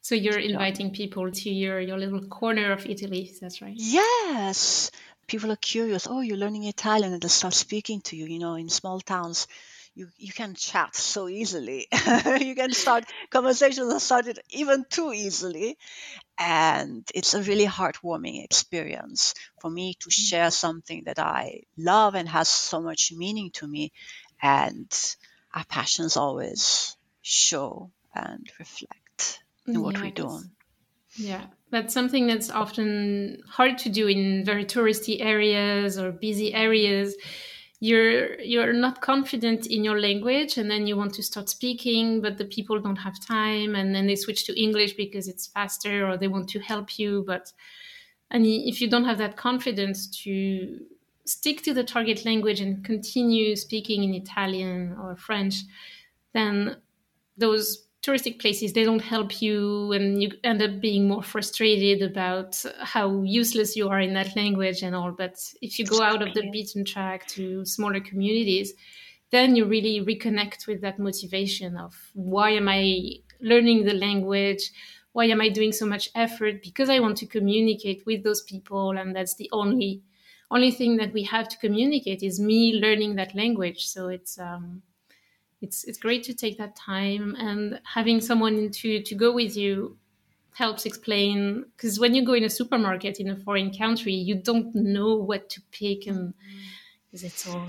[0.01, 3.73] So you're inviting people to your, your little corner of Italy, that's right?
[3.75, 4.91] Yes.
[5.27, 6.07] People are curious.
[6.09, 8.25] Oh, you're learning Italian and they start speaking to you.
[8.25, 9.45] You know, in small towns,
[9.93, 11.87] you, you can chat so easily.
[12.39, 15.77] you can start conversations that started even too easily.
[16.37, 20.13] And it's a really heartwarming experience for me to mm.
[20.13, 23.91] share something that I love and has so much meaning to me.
[24.41, 24.89] And
[25.53, 30.41] our passions always show and reflect in what yeah, we do.
[31.15, 37.15] Yeah, that's something that's often hard to do in very touristy areas or busy areas.
[37.79, 42.37] You're you're not confident in your language, and then you want to start speaking, but
[42.37, 46.17] the people don't have time, and then they switch to English because it's faster, or
[46.17, 47.23] they want to help you.
[47.25, 47.53] But
[48.31, 50.79] and if you don't have that confidence to
[51.29, 55.55] stick to the target language and continue speaking in Italian or French,
[56.33, 56.77] then
[57.37, 62.63] those touristic places they don't help you and you end up being more frustrated about
[62.79, 65.11] how useless you are in that language and all.
[65.11, 68.73] But if you go out of the beaten track to smaller communities
[69.31, 74.71] then you really reconnect with that motivation of why am i learning the language?
[75.13, 76.63] Why am i doing so much effort?
[76.63, 80.01] Because i want to communicate with those people and that's the only
[80.51, 83.87] only thing that we have to communicate is me learning that language.
[83.87, 84.81] So it's um,
[85.61, 89.97] it's it's great to take that time and having someone to to go with you
[90.53, 94.73] helps explain because when you go in a supermarket in a foreign country you don't
[94.75, 96.33] know what to pick and
[97.05, 97.67] because it's all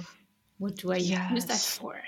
[0.59, 1.31] what do i yes.
[1.31, 2.01] use that for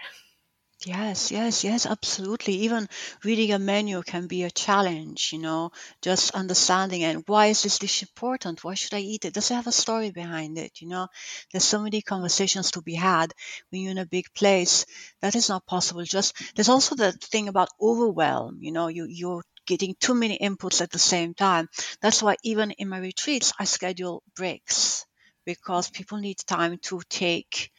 [0.85, 2.55] Yes, yes, yes, absolutely.
[2.65, 2.89] Even
[3.25, 5.71] reading a menu can be a challenge, you know,
[6.03, 8.63] just understanding and why is this dish important?
[8.65, 9.35] Why should I eat it?
[9.35, 10.81] Does it have a story behind it?
[10.81, 11.09] You know,
[11.53, 13.33] there's so many conversations to be had
[13.71, 14.85] when you're in a big place.
[15.21, 16.05] That is not possible.
[16.05, 20.81] Just there's also the thing about overwhelm, you know, you you're getting too many inputs
[20.81, 21.69] at the same time.
[22.01, 25.07] That's why even in my retreats I schedule breaks
[25.45, 27.71] because people need time to take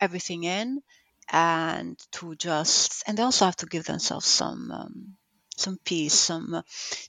[0.00, 0.80] everything in
[1.30, 5.16] and to just and they also have to give themselves some um,
[5.58, 6.62] some peace, some uh,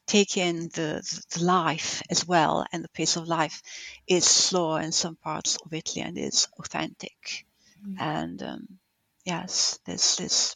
[0.07, 3.61] take in the, the life as well, and the pace of life
[4.07, 7.45] is slower in some parts of Italy and is authentic,
[7.81, 7.95] mm-hmm.
[7.99, 8.67] and um,
[9.25, 10.55] yes, this this.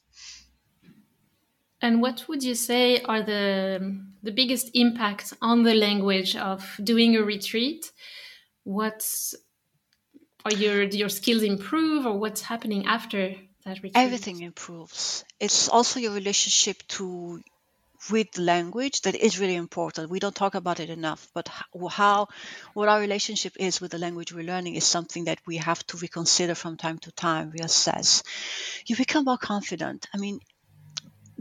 [1.81, 7.15] And what would you say are the the biggest impacts on the language of doing
[7.15, 7.91] a retreat?
[8.63, 9.35] What's
[10.45, 13.93] are your your skills improve, or what's happening after that retreat?
[13.95, 15.23] Everything improves.
[15.39, 17.41] It's also your relationship to
[18.11, 20.09] with language that is really important.
[20.09, 21.47] We don't talk about it enough, but
[21.89, 22.27] how
[22.73, 25.97] what our relationship is with the language we're learning is something that we have to
[25.97, 28.23] reconsider from time to time, reassess.
[28.85, 30.07] You become more confident.
[30.13, 30.39] I mean,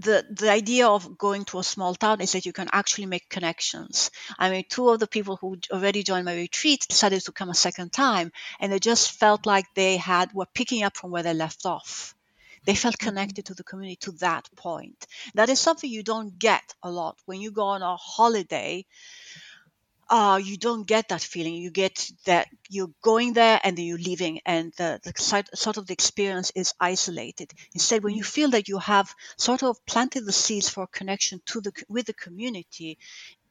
[0.02, 3.28] the the idea of going to a small town is that you can actually make
[3.28, 4.10] connections.
[4.38, 7.54] I mean, two of the people who already joined my retreat decided to come a
[7.54, 11.34] second time, and they just felt like they had were picking up from where they
[11.34, 12.14] left off.
[12.64, 13.08] They felt mm-hmm.
[13.08, 15.06] connected to the community to that point.
[15.34, 18.86] That is something you don't get a lot when you go on a holiday.
[20.12, 21.54] Uh, you don't get that feeling.
[21.54, 25.12] You get that you're going there and then you're leaving, and the, the
[25.54, 27.50] sort of the experience is isolated.
[27.72, 31.62] Instead, when you feel that you have sort of planted the seeds for connection to
[31.62, 32.98] the with the community,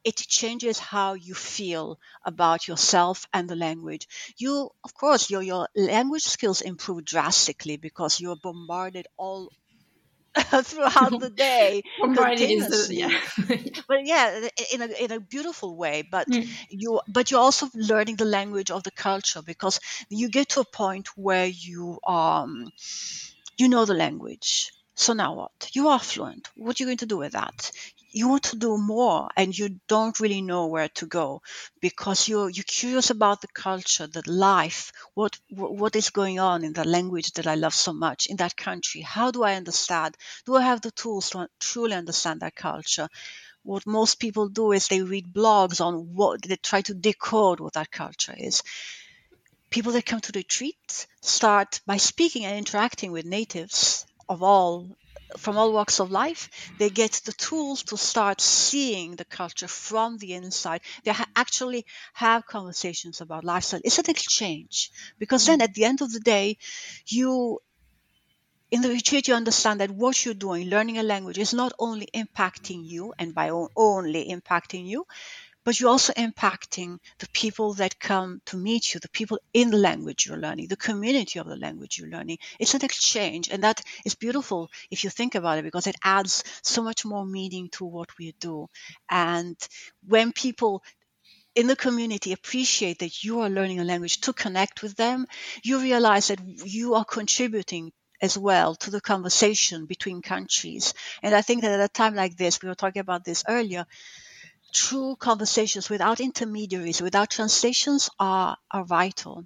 [0.04, 4.06] it changes how you feel about yourself and the language.
[4.36, 9.50] You, of course, your, your language skills improve drastically because you're bombarded all
[10.62, 11.82] throughout the day.
[12.90, 13.10] yeah.
[13.88, 16.02] but yeah, in a, in a beautiful way.
[16.10, 16.48] But mm.
[16.70, 20.64] you, but you're also learning the language of the culture because you get to a
[20.64, 22.70] point where you, um,
[23.58, 24.72] you know the language.
[24.94, 25.70] So now what?
[25.72, 26.48] You are fluent.
[26.54, 27.70] What are you going to do with that?
[28.12, 31.40] You want to do more and you don't really know where to go
[31.80, 36.72] because you're you're curious about the culture the life what what is going on in
[36.72, 39.00] the language that i love so much in that country.
[39.00, 40.16] How do i understand?
[40.46, 43.08] Do i have the tools to truly understand that culture?
[43.62, 47.74] What most people do is they read blogs on what they try to decode what
[47.74, 48.62] that culture is.
[49.70, 54.96] People that come to the retreat start by speaking and interacting with natives of all
[55.36, 56.48] from all walks of life.
[56.78, 60.80] They get the tools to start seeing the culture from the inside.
[61.04, 63.80] They ha- actually have conversations about lifestyle.
[63.84, 65.64] It's an exchange because then mm.
[65.64, 66.58] at the end of the day,
[67.06, 67.60] you
[68.72, 72.08] in the retreat you understand that what you're doing learning a language is not only
[72.14, 75.06] impacting you and by only impacting you
[75.64, 79.76] but you're also impacting the people that come to meet you, the people in the
[79.76, 82.38] language you're learning, the community of the language you're learning.
[82.58, 86.44] It's an exchange, and that is beautiful if you think about it because it adds
[86.62, 88.68] so much more meaning to what we do.
[89.10, 89.56] And
[90.06, 90.82] when people
[91.54, 95.26] in the community appreciate that you are learning a language to connect with them,
[95.62, 97.92] you realize that you are contributing
[98.22, 100.94] as well to the conversation between countries.
[101.22, 103.84] And I think that at a time like this, we were talking about this earlier,
[104.72, 109.44] true conversations without intermediaries, without translations are, are vital.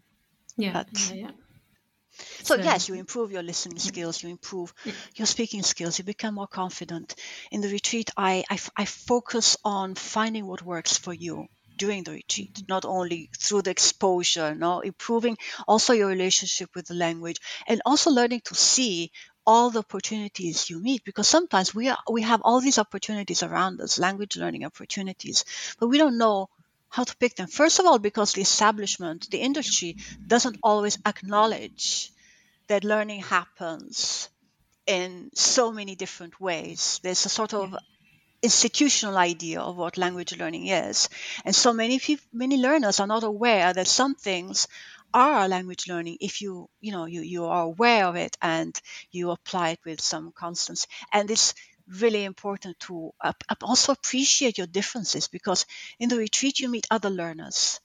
[0.57, 0.72] Yeah.
[0.72, 1.31] But, yeah, yeah.
[2.43, 4.93] So, so, yes, you improve your listening skills, you improve yeah.
[5.16, 7.14] your speaking skills, you become more confident.
[7.51, 11.47] In the retreat, I, I, I focus on finding what works for you
[11.77, 12.66] during the retreat, mm-hmm.
[12.68, 15.37] not only through the exposure, no, improving
[15.68, 19.12] also your relationship with the language and also learning to see
[19.47, 23.80] all the opportunities you meet because sometimes we are, we have all these opportunities around
[23.80, 25.44] us, language learning opportunities,
[25.78, 26.49] but we don't know
[26.88, 27.47] how to pick them.
[27.47, 32.12] First of all, because the establishment, the industry doesn't always acknowledge
[32.68, 34.28] that learning happens
[34.86, 37.01] in so many different ways.
[37.03, 37.76] There's a sort of
[38.42, 41.09] institutional idea of what language learning is.
[41.44, 44.68] And so many people, many learners are not aware that some things
[45.17, 48.79] are language learning if you you know you, you are aware of it and
[49.11, 51.55] you apply it with some constance and it's
[52.01, 55.64] really important to uh, also appreciate your differences because
[55.99, 57.81] in the retreat you meet other learners.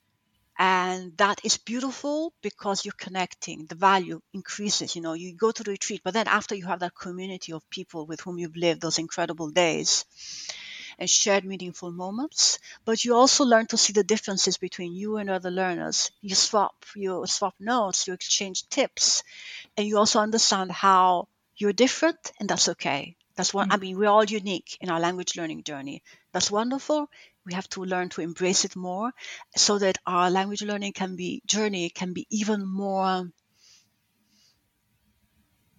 [0.58, 5.64] And that is beautiful because you're connecting the value increases you know you go to
[5.64, 8.82] the retreat but then after you have that community of people with whom you've lived
[8.82, 10.06] those incredible days
[11.02, 15.30] and shared meaningful moments but you also learn to see the differences between you and
[15.30, 16.12] other learners.
[16.22, 19.24] You swap you swap notes you exchange tips
[19.76, 21.28] and you also understand how
[21.58, 23.16] you're different and that's okay.
[23.36, 23.74] That's one mm-hmm.
[23.74, 26.04] i mean we're all unique in our language learning journey.
[26.34, 27.10] That's wonderful.
[27.48, 29.12] We have to learn to embrace it more
[29.58, 33.32] so that our language learning can be journey can be even more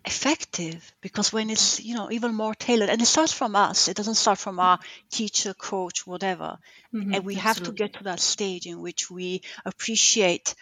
[0.05, 3.96] effective because when it's you know even more tailored and it starts from us it
[3.96, 4.78] doesn't start from our
[5.11, 6.59] teacher coach whatever.
[6.94, 7.40] Mm-hmm, and we absolutely.
[7.40, 10.55] have to get to that stage in which we appreciate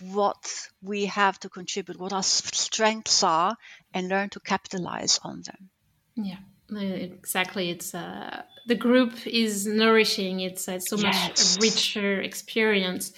[0.00, 0.42] what
[0.82, 3.56] we have to contribute what our strengths are
[3.92, 5.70] and learn to capitalize on them.
[6.16, 6.38] Yeah
[6.76, 7.70] exactly.
[7.70, 10.40] It's uh, the group is nourishing.
[10.40, 11.58] It's, uh, so yes.
[11.58, 13.12] much richer experience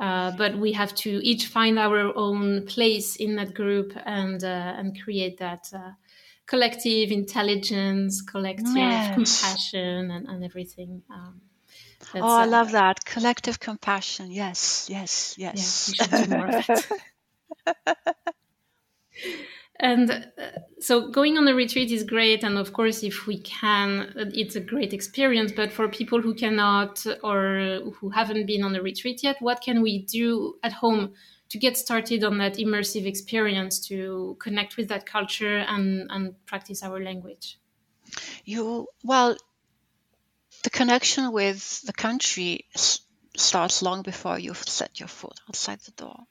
[0.00, 4.74] uh, but we have to each find our own place in that group and uh,
[4.78, 5.92] and create that uh,
[6.46, 9.14] collective intelligence collective yes.
[9.14, 11.40] compassion and, and everything um,
[12.14, 13.04] oh i love that.
[13.04, 14.30] Collective compassion.
[14.30, 16.82] Yes yes yes, yes
[19.84, 20.44] and uh,
[20.80, 24.60] so going on a retreat is great and of course if we can it's a
[24.60, 29.36] great experience but for people who cannot or who haven't been on a retreat yet
[29.40, 31.12] what can we do at home
[31.50, 36.82] to get started on that immersive experience to connect with that culture and, and practice
[36.82, 37.58] our language?
[38.44, 39.36] You well
[40.62, 42.64] the connection with the country
[43.36, 46.24] starts long before you've set your foot outside the door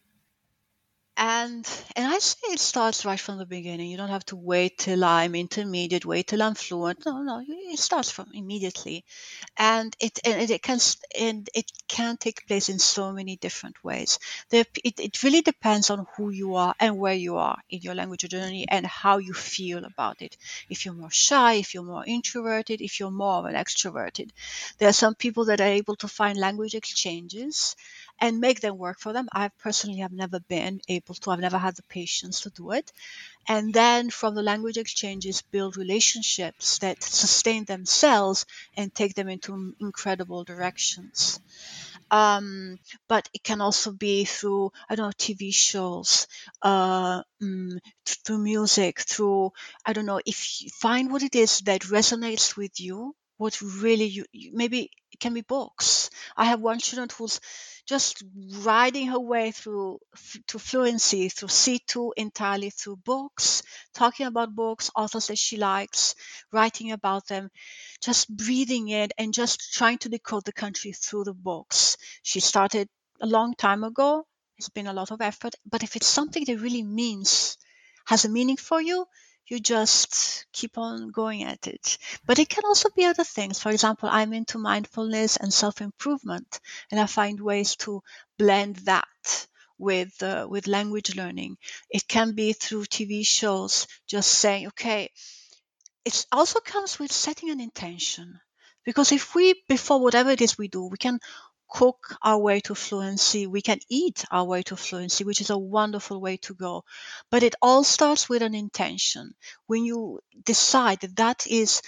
[1.16, 3.89] and and I say it starts right from the beginning.
[3.91, 7.05] You don't have to wait till I'm intermediate, wait till I'm fluent.
[7.05, 9.05] No, no, it starts from immediately,
[9.57, 10.80] and it and it can
[11.20, 14.20] and it can take place in so many different ways.
[14.51, 18.22] it it really depends on who you are and where you are in your language
[18.30, 20.38] journey and how you feel about it.
[20.70, 24.32] If you're more shy, if you're more introverted, if you're more of an extroverted,
[24.78, 27.76] there are some people that are able to find language exchanges
[28.20, 29.28] and make them work for them.
[29.32, 32.91] I personally have never been able to, I've never had the patience to do it.
[33.47, 38.45] And then from the language exchanges, build relationships that sustain themselves
[38.78, 41.39] and take them into incredible directions.
[42.11, 46.28] Um, but it can also be through I don't know TV shows,
[46.61, 49.51] uh, mm, through music, through
[49.86, 54.05] I don't know if you find what it is that resonates with you, what really
[54.05, 56.09] you maybe it can be books.
[56.38, 57.39] I have one student who's
[57.86, 58.24] just
[58.64, 60.00] riding her way through
[60.48, 63.64] to fluency through C2 entirely through books,
[63.94, 66.16] talking about books, authors that she likes,
[66.52, 67.50] writing about them,
[68.02, 71.98] just breathing it and just trying to decode the country through the books.
[72.22, 72.88] She started
[73.22, 74.26] a long time ago.
[74.58, 77.58] It's been a lot of effort, but if it's something that really means
[78.06, 79.06] has a meaning for you,
[79.48, 81.98] you just keep on going at it.
[82.26, 83.60] But it can also be other things.
[83.60, 86.60] For example, I'm into mindfulness and self improvement,
[86.91, 88.02] and I find ways to
[88.38, 91.58] blend that with uh, with language learning.
[91.89, 95.10] It can be through TV shows, just saying, okay.
[96.06, 98.39] It also comes with setting an intention
[98.86, 101.20] Because if we, before whatever it is we do, we can
[101.70, 105.57] cook our way to fluency, we can eat our way to fluency, which is a
[105.57, 106.84] wonderful way to go.
[107.30, 109.34] But it all starts with an intention.
[109.68, 111.82] When you decide that that is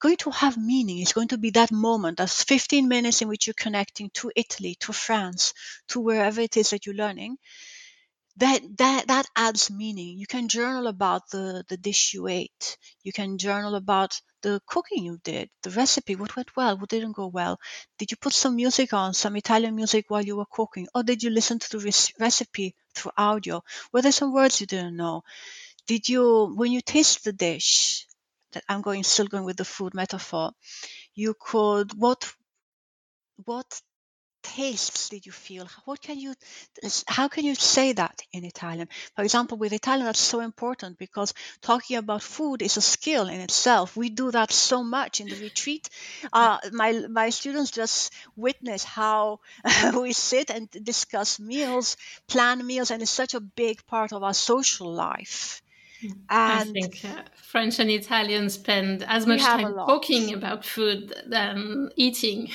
[0.00, 3.46] going to have meaning, it's going to be that moment, that's 15 minutes in which
[3.46, 5.54] you're connecting to Italy, to France,
[5.88, 7.36] to wherever it is that you're learning,
[8.38, 10.18] that that that adds meaning.
[10.18, 12.78] You can journal about the the dish you ate.
[13.02, 17.12] You can journal about the cooking you did the recipe what went well what didn't
[17.16, 17.58] go well.
[17.98, 21.22] Did you put some music on some italian music while you were cooking or did
[21.24, 23.62] you listen to the recipe through audio?
[23.92, 25.22] Were there some words you didn't know?
[25.88, 28.06] Did you when you taste the dish
[28.52, 30.52] that i'm going still going with the food metaphor
[31.14, 32.32] you could what
[33.44, 33.80] what
[34.56, 35.66] tastes did you feel?
[35.84, 36.34] What can you,
[37.06, 38.88] how can you say that in Italian?
[39.16, 43.40] For example, with Italian, that's so important because talking about food is a skill in
[43.40, 43.96] itself.
[43.96, 45.88] We do that so much in the retreat.
[46.32, 49.40] Uh, my my students just witness how
[50.00, 51.96] we sit and discuss meals,
[52.28, 55.62] plan meals, and it's such a big part of our social life.
[56.28, 61.90] And I think uh, French and Italian spend as much time talking about food than
[61.96, 62.50] eating.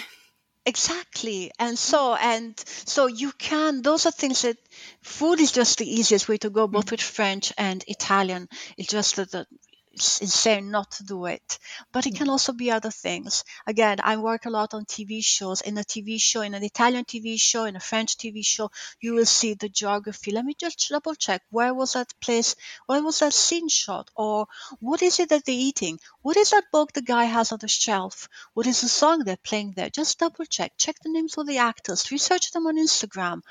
[0.66, 1.51] Exactly.
[1.59, 4.57] And so, and so you can, those are things that
[5.01, 6.91] food is just the easiest way to go, both mm.
[6.91, 8.47] with French and Italian.
[8.78, 9.45] It's just that the,
[9.94, 11.60] it's insane not to do it.
[11.91, 12.18] But it hmm.
[12.18, 13.44] can also be other things.
[13.68, 15.62] Again, I work a lot on TV shows.
[15.62, 19.14] In a TV show, in an Italian TV show, in a French TV show, you
[19.14, 20.32] will see the geography.
[20.32, 21.44] Let me just double check.
[21.52, 22.56] Where was that place?
[22.88, 24.10] Where was that scene shot?
[24.16, 24.48] Or
[24.80, 26.00] what is it that they're eating?
[26.22, 28.28] What is that book the guy has on the shelf?
[28.56, 29.91] What is the song they're playing there?
[29.91, 30.74] Just double check.
[30.78, 32.12] Check the names of the actors.
[32.12, 33.41] Research them on Instagram.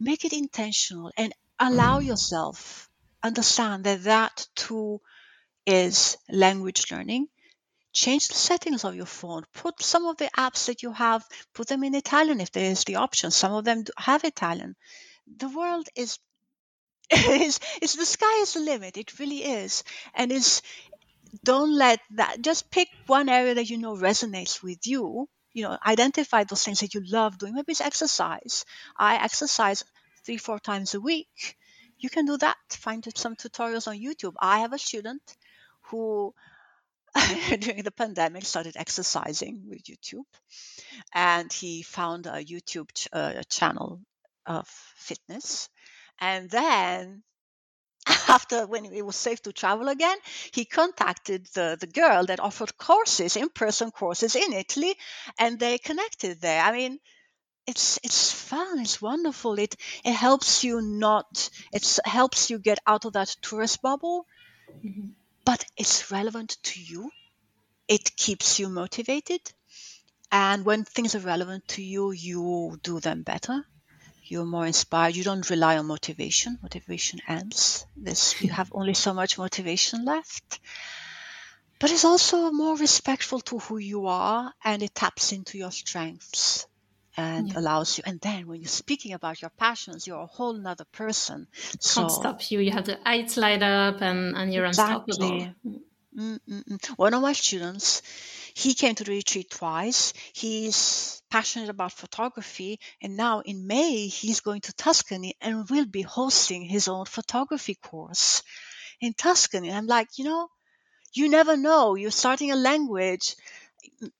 [0.00, 2.88] Make it intentional and allow yourself
[3.22, 5.00] understand that that too
[5.66, 7.28] is language learning.
[7.92, 9.44] Change the settings of your phone.
[9.54, 12.84] Put some of the apps that you have, put them in Italian if there is
[12.84, 13.30] the option.
[13.30, 14.76] Some of them have Italian.
[15.38, 16.18] The world is
[17.10, 18.96] is, is the sky is the limit.
[18.96, 19.84] It really is.
[20.14, 20.62] And is
[21.44, 25.28] don't let that just pick one area that you know resonates with you.
[25.52, 27.54] You know, identify those things that you love doing.
[27.54, 28.64] Maybe it's exercise.
[28.98, 29.84] I exercise
[30.24, 31.56] three, four times a week.
[31.98, 32.56] You can do that.
[32.70, 34.34] Find some tutorials on YouTube.
[34.38, 35.22] I have a student
[35.90, 36.34] who
[37.60, 40.24] during the pandemic started exercising with YouTube,
[41.14, 44.00] and he found a YouTube ch- uh, channel
[44.46, 45.68] of fitness,
[46.20, 47.22] and then
[48.28, 50.16] after when it was safe to travel again,
[50.52, 54.94] he contacted the, the girl that offered courses, in-person courses in Italy,
[55.38, 56.62] and they connected there.
[56.62, 56.98] I mean,
[57.66, 59.58] it's it's fun, it's wonderful.
[59.58, 64.26] It it helps you not it helps you get out of that tourist bubble.
[64.84, 65.10] Mm-hmm
[65.46, 67.10] but it's relevant to you.
[67.88, 69.40] It keeps you motivated.
[70.30, 73.64] And when things are relevant to you, you do them better.
[74.24, 75.14] You're more inspired.
[75.14, 76.58] You don't rely on motivation.
[76.60, 77.86] Motivation ends.
[77.96, 80.58] This, you have only so much motivation left.
[81.78, 86.66] But it's also more respectful to who you are and it taps into your strengths
[87.16, 87.58] and yeah.
[87.58, 88.04] allows you.
[88.06, 91.46] And then when you're speaking about your passions, you're a whole nother person.
[91.70, 92.60] Can't so, stop you.
[92.60, 95.14] You have the eyes light up and, and you're exactly.
[95.18, 95.80] unstoppable.
[96.16, 96.88] Mm-mm-mm.
[96.96, 98.02] One of my students,
[98.54, 100.14] he came to the retreat twice.
[100.32, 106.02] He's passionate about photography, and now in May he's going to Tuscany and will be
[106.02, 108.42] hosting his own photography course
[109.00, 109.70] in Tuscany.
[109.70, 110.48] I'm like, you know,
[111.12, 111.96] you never know.
[111.96, 113.36] You're starting a language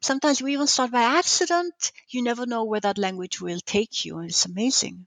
[0.01, 1.93] sometimes we even start by accident.
[2.09, 4.19] You never know where that language will take you.
[4.19, 5.07] And it's amazing.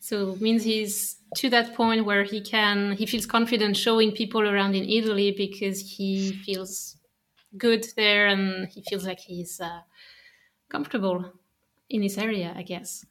[0.00, 4.42] So it means he's to that point where he can he feels confident showing people
[4.42, 6.96] around in Italy because he feels
[7.56, 9.82] good there and he feels like he's uh,
[10.70, 11.32] comfortable
[11.90, 13.06] in his area, I guess.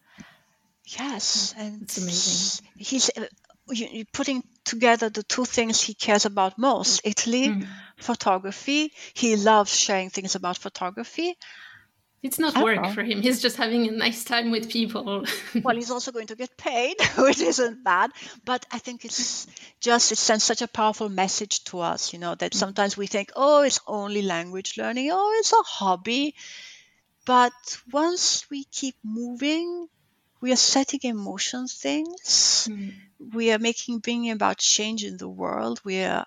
[0.85, 2.53] Yes, and it's amazing.
[2.77, 3.27] He's uh,
[3.69, 7.67] you, putting together the two things he cares about most Italy, mm.
[7.97, 8.91] photography.
[9.13, 11.37] He loves sharing things about photography.
[12.23, 13.23] It's not work for him.
[13.23, 15.25] He's just having a nice time with people.
[15.63, 18.11] well, he's also going to get paid, which isn't bad.
[18.45, 19.47] But I think it's
[19.79, 22.55] just, it sends such a powerful message to us, you know, that mm.
[22.55, 26.35] sometimes we think, oh, it's only language learning, oh, it's a hobby.
[27.25, 27.53] But
[27.91, 29.87] once we keep moving,
[30.41, 32.67] we are setting in motion things.
[32.69, 32.93] Mm.
[33.33, 35.79] We are making, bringing about change in the world.
[35.85, 36.25] We are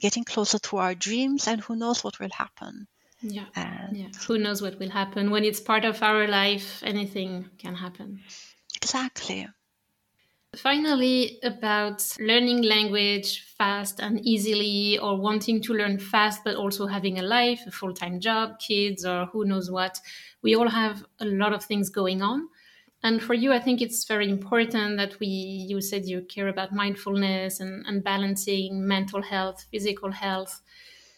[0.00, 2.88] getting closer to our dreams, and who knows what will happen.
[3.20, 3.44] Yeah.
[3.54, 4.08] And yeah.
[4.26, 6.82] Who knows what will happen when it's part of our life?
[6.82, 8.20] Anything can happen.
[8.74, 9.48] Exactly.
[10.56, 17.18] Finally, about learning language fast and easily, or wanting to learn fast, but also having
[17.18, 20.00] a life, a full time job, kids, or who knows what.
[20.42, 22.48] We all have a lot of things going on.
[23.04, 26.72] And for you, I think it's very important that we, you said you care about
[26.72, 30.60] mindfulness and, and balancing mental health, physical health.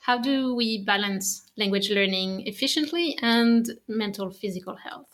[0.00, 5.08] How do we balance language learning efficiently and mental physical health?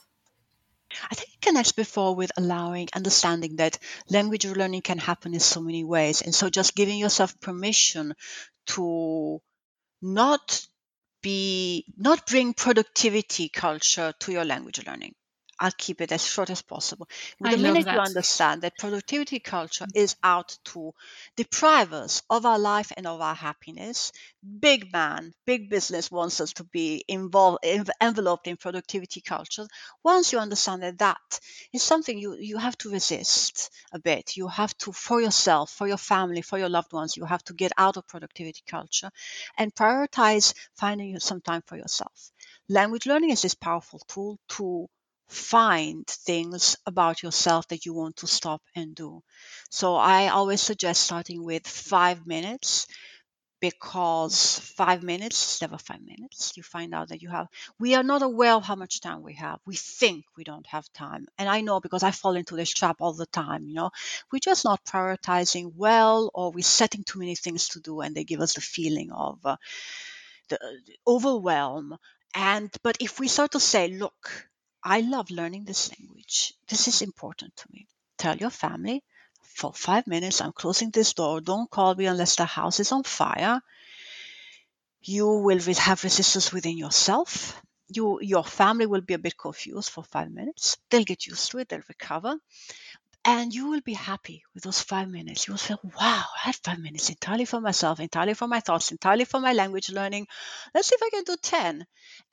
[1.10, 5.60] I think it connects before with allowing, understanding that language learning can happen in so
[5.60, 6.22] many ways.
[6.22, 8.14] And so just giving yourself permission
[8.66, 9.40] to
[10.02, 10.66] not
[11.22, 15.14] be, not bring productivity culture to your language learning.
[15.60, 17.06] I'll keep it as short as possible.
[17.44, 20.94] I the minute you understand that productivity culture is out to
[21.36, 24.12] deprive us of our life and of our happiness,
[24.58, 27.58] big man, big business wants us to be involved,
[28.00, 29.66] enveloped in productivity culture.
[30.02, 31.40] Once you understand that that
[31.74, 35.86] is something you, you have to resist a bit, you have to, for yourself, for
[35.86, 39.10] your family, for your loved ones, you have to get out of productivity culture
[39.58, 42.32] and prioritize finding some time for yourself.
[42.68, 44.88] Language learning is this powerful tool to
[45.30, 49.22] find things about yourself that you want to stop and do.
[49.70, 52.86] So I always suggest starting with five minutes
[53.60, 56.56] because five minutes is never five minutes.
[56.56, 57.46] You find out that you have,
[57.78, 59.60] we are not aware of how much time we have.
[59.66, 61.26] We think we don't have time.
[61.36, 63.90] And I know because I fall into this trap all the time, you know,
[64.32, 68.24] we're just not prioritizing well or we're setting too many things to do and they
[68.24, 69.56] give us the feeling of uh,
[70.48, 71.96] the, the overwhelm.
[72.34, 74.48] And, but if we start to say, look,
[74.82, 76.54] I love learning this language.
[76.68, 77.04] This is mm-hmm.
[77.04, 77.86] important to me.
[78.18, 79.02] Tell your family
[79.54, 81.40] for five minutes, I'm closing this door.
[81.40, 83.60] Don't call me unless the house is on fire.
[85.02, 87.60] You will have resistance within yourself.
[87.88, 90.76] You, your family will be a bit confused for five minutes.
[90.88, 91.68] They'll get used to it.
[91.68, 92.36] They'll recover.
[93.24, 95.46] And you will be happy with those five minutes.
[95.46, 98.90] You will feel, wow, I had five minutes entirely for myself, entirely for my thoughts,
[98.92, 100.26] entirely for my language learning.
[100.74, 101.86] Let's see if I can do 10.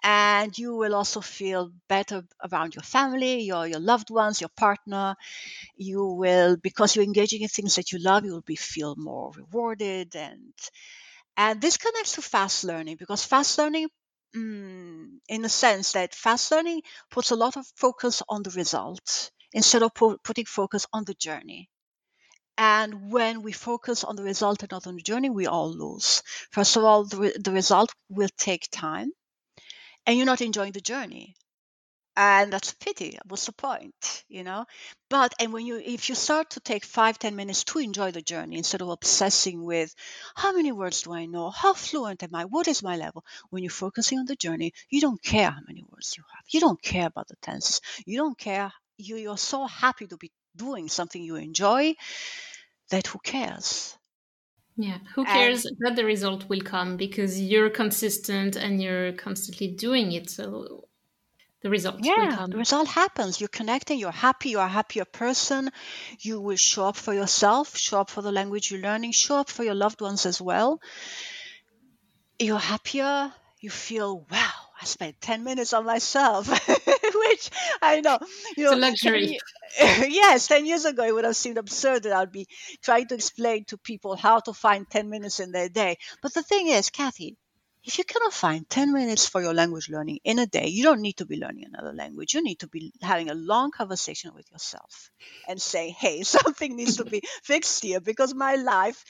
[0.04, 5.16] And you will also feel better around your family, your, your loved ones, your partner.
[5.78, 9.32] You will, because you're engaging in things that you love, you will be feel more
[9.36, 10.16] rewarded.
[10.16, 10.54] And,
[11.38, 13.90] and this connects to fast learning because fast learning
[14.36, 16.82] mm, in the sense that fast learning
[17.12, 21.16] puts a lot of focus on the result instead of pu- putting focus on the
[21.16, 21.68] journey.
[22.60, 26.22] And when we focus on the result and not on the journey, we all lose.
[26.52, 29.12] First of all, the, re- the result will take time
[30.06, 31.36] and you're not enjoying the journey.
[32.16, 33.18] And that's a pity.
[33.28, 34.66] What's the point, you know?
[35.10, 38.22] But, and when you, if you start to take five, ten minutes to enjoy the
[38.22, 39.94] journey instead of obsessing with
[40.36, 41.50] how many words do I know?
[41.50, 42.46] How fluent am I?
[42.46, 43.24] What is my level?
[43.50, 46.46] When you're focusing on the journey, you don't care how many words you have.
[46.50, 47.82] You don't care about the tenses.
[48.06, 51.96] You don't care you, you're so happy to be doing something you enjoy
[52.90, 53.98] that who cares?
[54.76, 59.70] Yeah, who cares and, that the result will come because you're consistent and you're constantly
[59.70, 60.30] doing it.
[60.30, 60.88] So
[61.62, 63.42] the result yeah, the result happens.
[63.42, 65.72] You're connecting, you're happy, you're a happier person.
[66.20, 69.50] You will show up for yourself, show up for the language you're learning, show up
[69.50, 70.80] for your loved ones as well.
[72.38, 77.50] You're happier, you feel, wow, I spent 10 minutes on myself, which
[77.82, 78.20] I know,
[78.56, 79.38] you know, it's a luxury.
[79.78, 82.48] 10, yes, 10 years ago, it would have seemed absurd that I'd be
[82.84, 85.98] trying to explain to people how to find 10 minutes in their day.
[86.22, 87.38] But the thing is, Cathy,
[87.84, 91.02] if you cannot find 10 minutes for your language learning in a day, you don't
[91.02, 92.34] need to be learning another language.
[92.34, 95.10] You need to be having a long conversation with yourself
[95.48, 99.04] and say, hey, something needs to be fixed here because my life,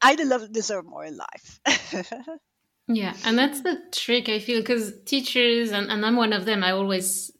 [0.00, 1.60] I deserve more in life.
[2.92, 6.64] Yeah, and that's the trick I feel because teachers and, and I'm one of them.
[6.64, 7.30] I always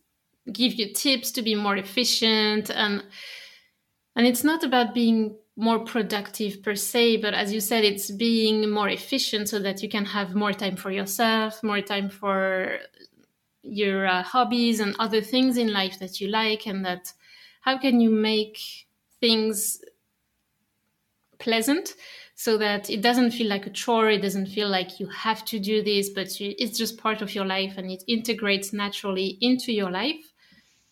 [0.52, 3.02] give you tips to be more efficient and
[4.14, 8.70] and it's not about being more productive per se, but as you said, it's being
[8.70, 12.78] more efficient so that you can have more time for yourself, more time for
[13.62, 17.12] your uh, hobbies and other things in life that you like, and that
[17.62, 18.58] how can you make
[19.20, 19.80] things
[21.38, 21.94] pleasant
[22.40, 25.58] so that it doesn't feel like a chore it doesn't feel like you have to
[25.58, 29.72] do this but you, it's just part of your life and it integrates naturally into
[29.72, 30.32] your life.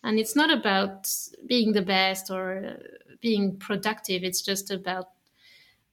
[0.03, 1.11] And it's not about
[1.47, 2.77] being the best or
[3.19, 5.07] being productive it's just about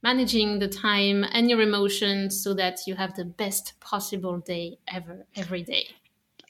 [0.02, 5.26] managing the time and your emotions so that you have the best possible day ever
[5.34, 5.86] every day.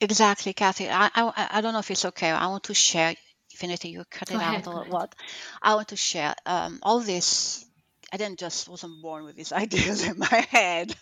[0.00, 2.30] Exactly Cathy i i, I don't know if it's okay.
[2.30, 3.14] I want to share
[3.54, 5.14] if anything you cut it out or what
[5.62, 7.65] i want to share um, all this
[8.12, 10.94] I didn't just wasn't born with these ideas in my head.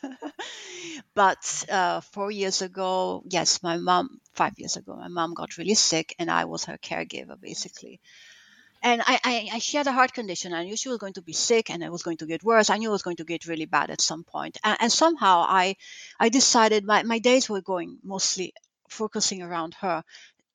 [1.15, 5.75] but uh, four years ago, yes, my mom, five years ago, my mom got really
[5.75, 8.01] sick and I was her caregiver basically.
[8.83, 10.53] and I, I, I, she had a heart condition.
[10.53, 12.71] I knew she was going to be sick, and it was going to get worse.
[12.71, 14.59] I knew it was going to get really bad at some point.
[14.65, 15.77] And, and somehow I,
[16.21, 18.53] I decided my, my days were going mostly
[18.89, 20.05] focusing around her.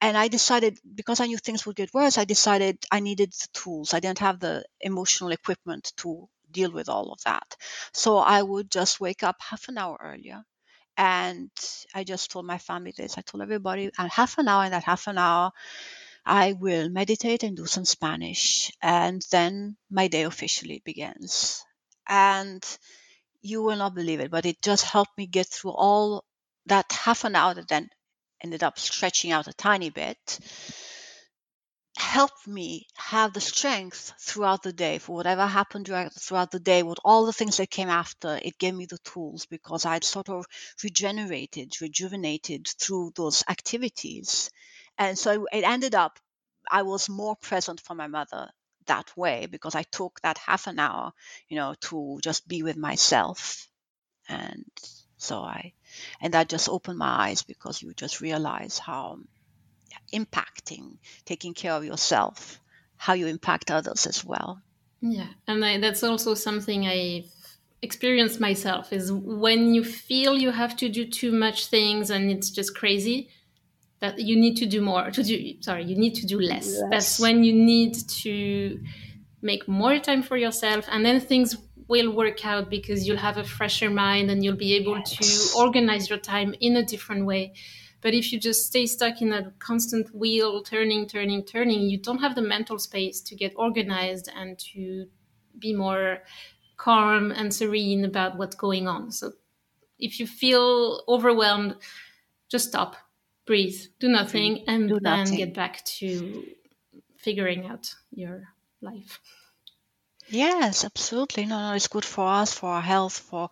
[0.01, 3.47] And I decided because I knew things would get worse, I decided I needed the
[3.53, 3.93] tools.
[3.93, 7.55] I didn't have the emotional equipment to deal with all of that.
[7.93, 10.43] So I would just wake up half an hour earlier.
[10.97, 11.49] And
[11.95, 13.17] I just told my family this.
[13.17, 15.51] I told everybody, and half an hour, in that half an hour,
[16.25, 18.71] I will meditate and do some Spanish.
[18.81, 21.63] And then my day officially begins.
[22.07, 22.63] And
[23.41, 26.25] you will not believe it, but it just helped me get through all
[26.65, 27.89] that half an hour that then
[28.43, 30.39] ended up stretching out a tiny bit
[31.99, 36.97] helped me have the strength throughout the day for whatever happened throughout the day, with
[37.03, 38.39] all the things that came after.
[38.41, 40.45] It gave me the tools because I'd sort of
[40.83, 44.49] regenerated, rejuvenated through those activities.
[44.97, 46.19] And so it ended up,
[46.71, 48.49] I was more present for my mother
[48.85, 51.11] that way because I took that half an hour,
[51.47, 53.67] you know, to just be with myself.
[54.27, 54.65] And
[55.17, 55.73] so I,
[56.21, 59.19] and that just opened my eyes because you just realize how
[60.13, 62.59] impacting taking care of yourself,
[62.97, 64.61] how you impact others as well.
[65.01, 67.31] Yeah, and I, that's also something I've
[67.81, 72.49] experienced myself is when you feel you have to do too much things and it's
[72.49, 73.29] just crazy
[74.01, 76.83] that you need to do more to do sorry you need to do less yes.
[76.89, 78.81] that's when you need to
[79.41, 81.55] make more time for yourself and then things
[81.87, 85.51] will work out because you'll have a fresher mind and you'll be able yes.
[85.51, 87.53] to organize your time in a different way
[88.01, 92.19] but if you just stay stuck in a constant wheel, turning, turning, turning, you don't
[92.19, 95.07] have the mental space to get organized and to
[95.57, 96.19] be more
[96.77, 99.11] calm and serene about what's going on.
[99.11, 99.33] So
[99.99, 101.75] if you feel overwhelmed,
[102.47, 102.95] just stop,
[103.45, 105.37] breathe, do nothing, and do then nothing.
[105.37, 106.45] get back to
[107.17, 108.43] figuring out your
[108.81, 109.19] life.
[110.29, 111.45] Yes, absolutely.
[111.45, 113.49] No, no, it's good for us, for our health, for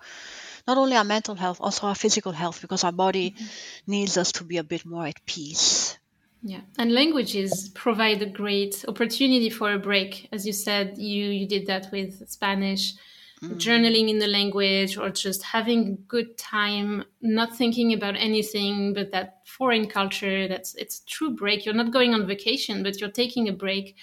[0.67, 3.45] not only our mental health, also our physical health, because our body mm-hmm.
[3.91, 5.97] needs us to be a bit more at peace.
[6.43, 10.29] Yeah, and languages provide a great opportunity for a break.
[10.31, 12.93] As you said, you you did that with Spanish,
[13.41, 13.55] mm.
[13.55, 19.41] journaling in the language, or just having good time, not thinking about anything but that
[19.45, 20.47] foreign culture.
[20.47, 21.65] That's it's a true break.
[21.65, 23.95] You're not going on vacation, but you're taking a break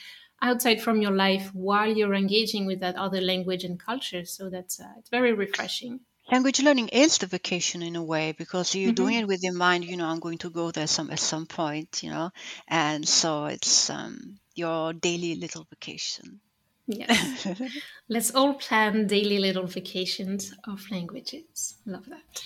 [0.43, 4.25] outside from your life while you're engaging with that other language and culture.
[4.25, 6.01] So that's uh, it's very refreshing.
[6.31, 8.95] Language learning is the vacation in a way because you're mm-hmm.
[8.95, 9.85] doing it with your mind.
[9.85, 12.03] You know, I'm going to go there some at some point.
[12.03, 12.31] You know,
[12.67, 16.41] and so it's um, your daily little vacation.
[16.87, 17.47] Yes.
[18.09, 21.75] Let's all plan daily little vacations of languages.
[21.87, 22.43] Love that.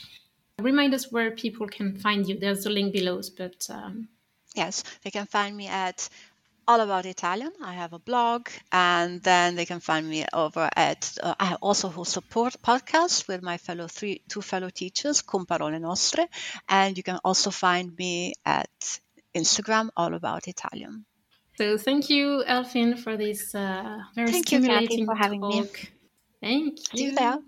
[0.61, 2.39] Remind us where people can find you.
[2.39, 3.67] There's a link below, but.
[3.71, 4.09] Um...
[4.55, 6.09] Yes, they can find me at
[6.69, 7.53] all about Italian.
[7.63, 11.17] I have a blog, and then they can find me over at.
[11.23, 15.81] Uh, I also host a podcast with my fellow three two fellow teachers, Con Parole
[15.81, 16.27] Nostre,
[16.69, 19.01] and you can also find me at
[19.35, 21.05] Instagram, all about Italian.
[21.57, 25.51] So thank you, d'Elphine, for this uh, very thank stimulating you, Cathy, for having talk.
[25.51, 25.89] me.
[26.41, 27.48] Thank you.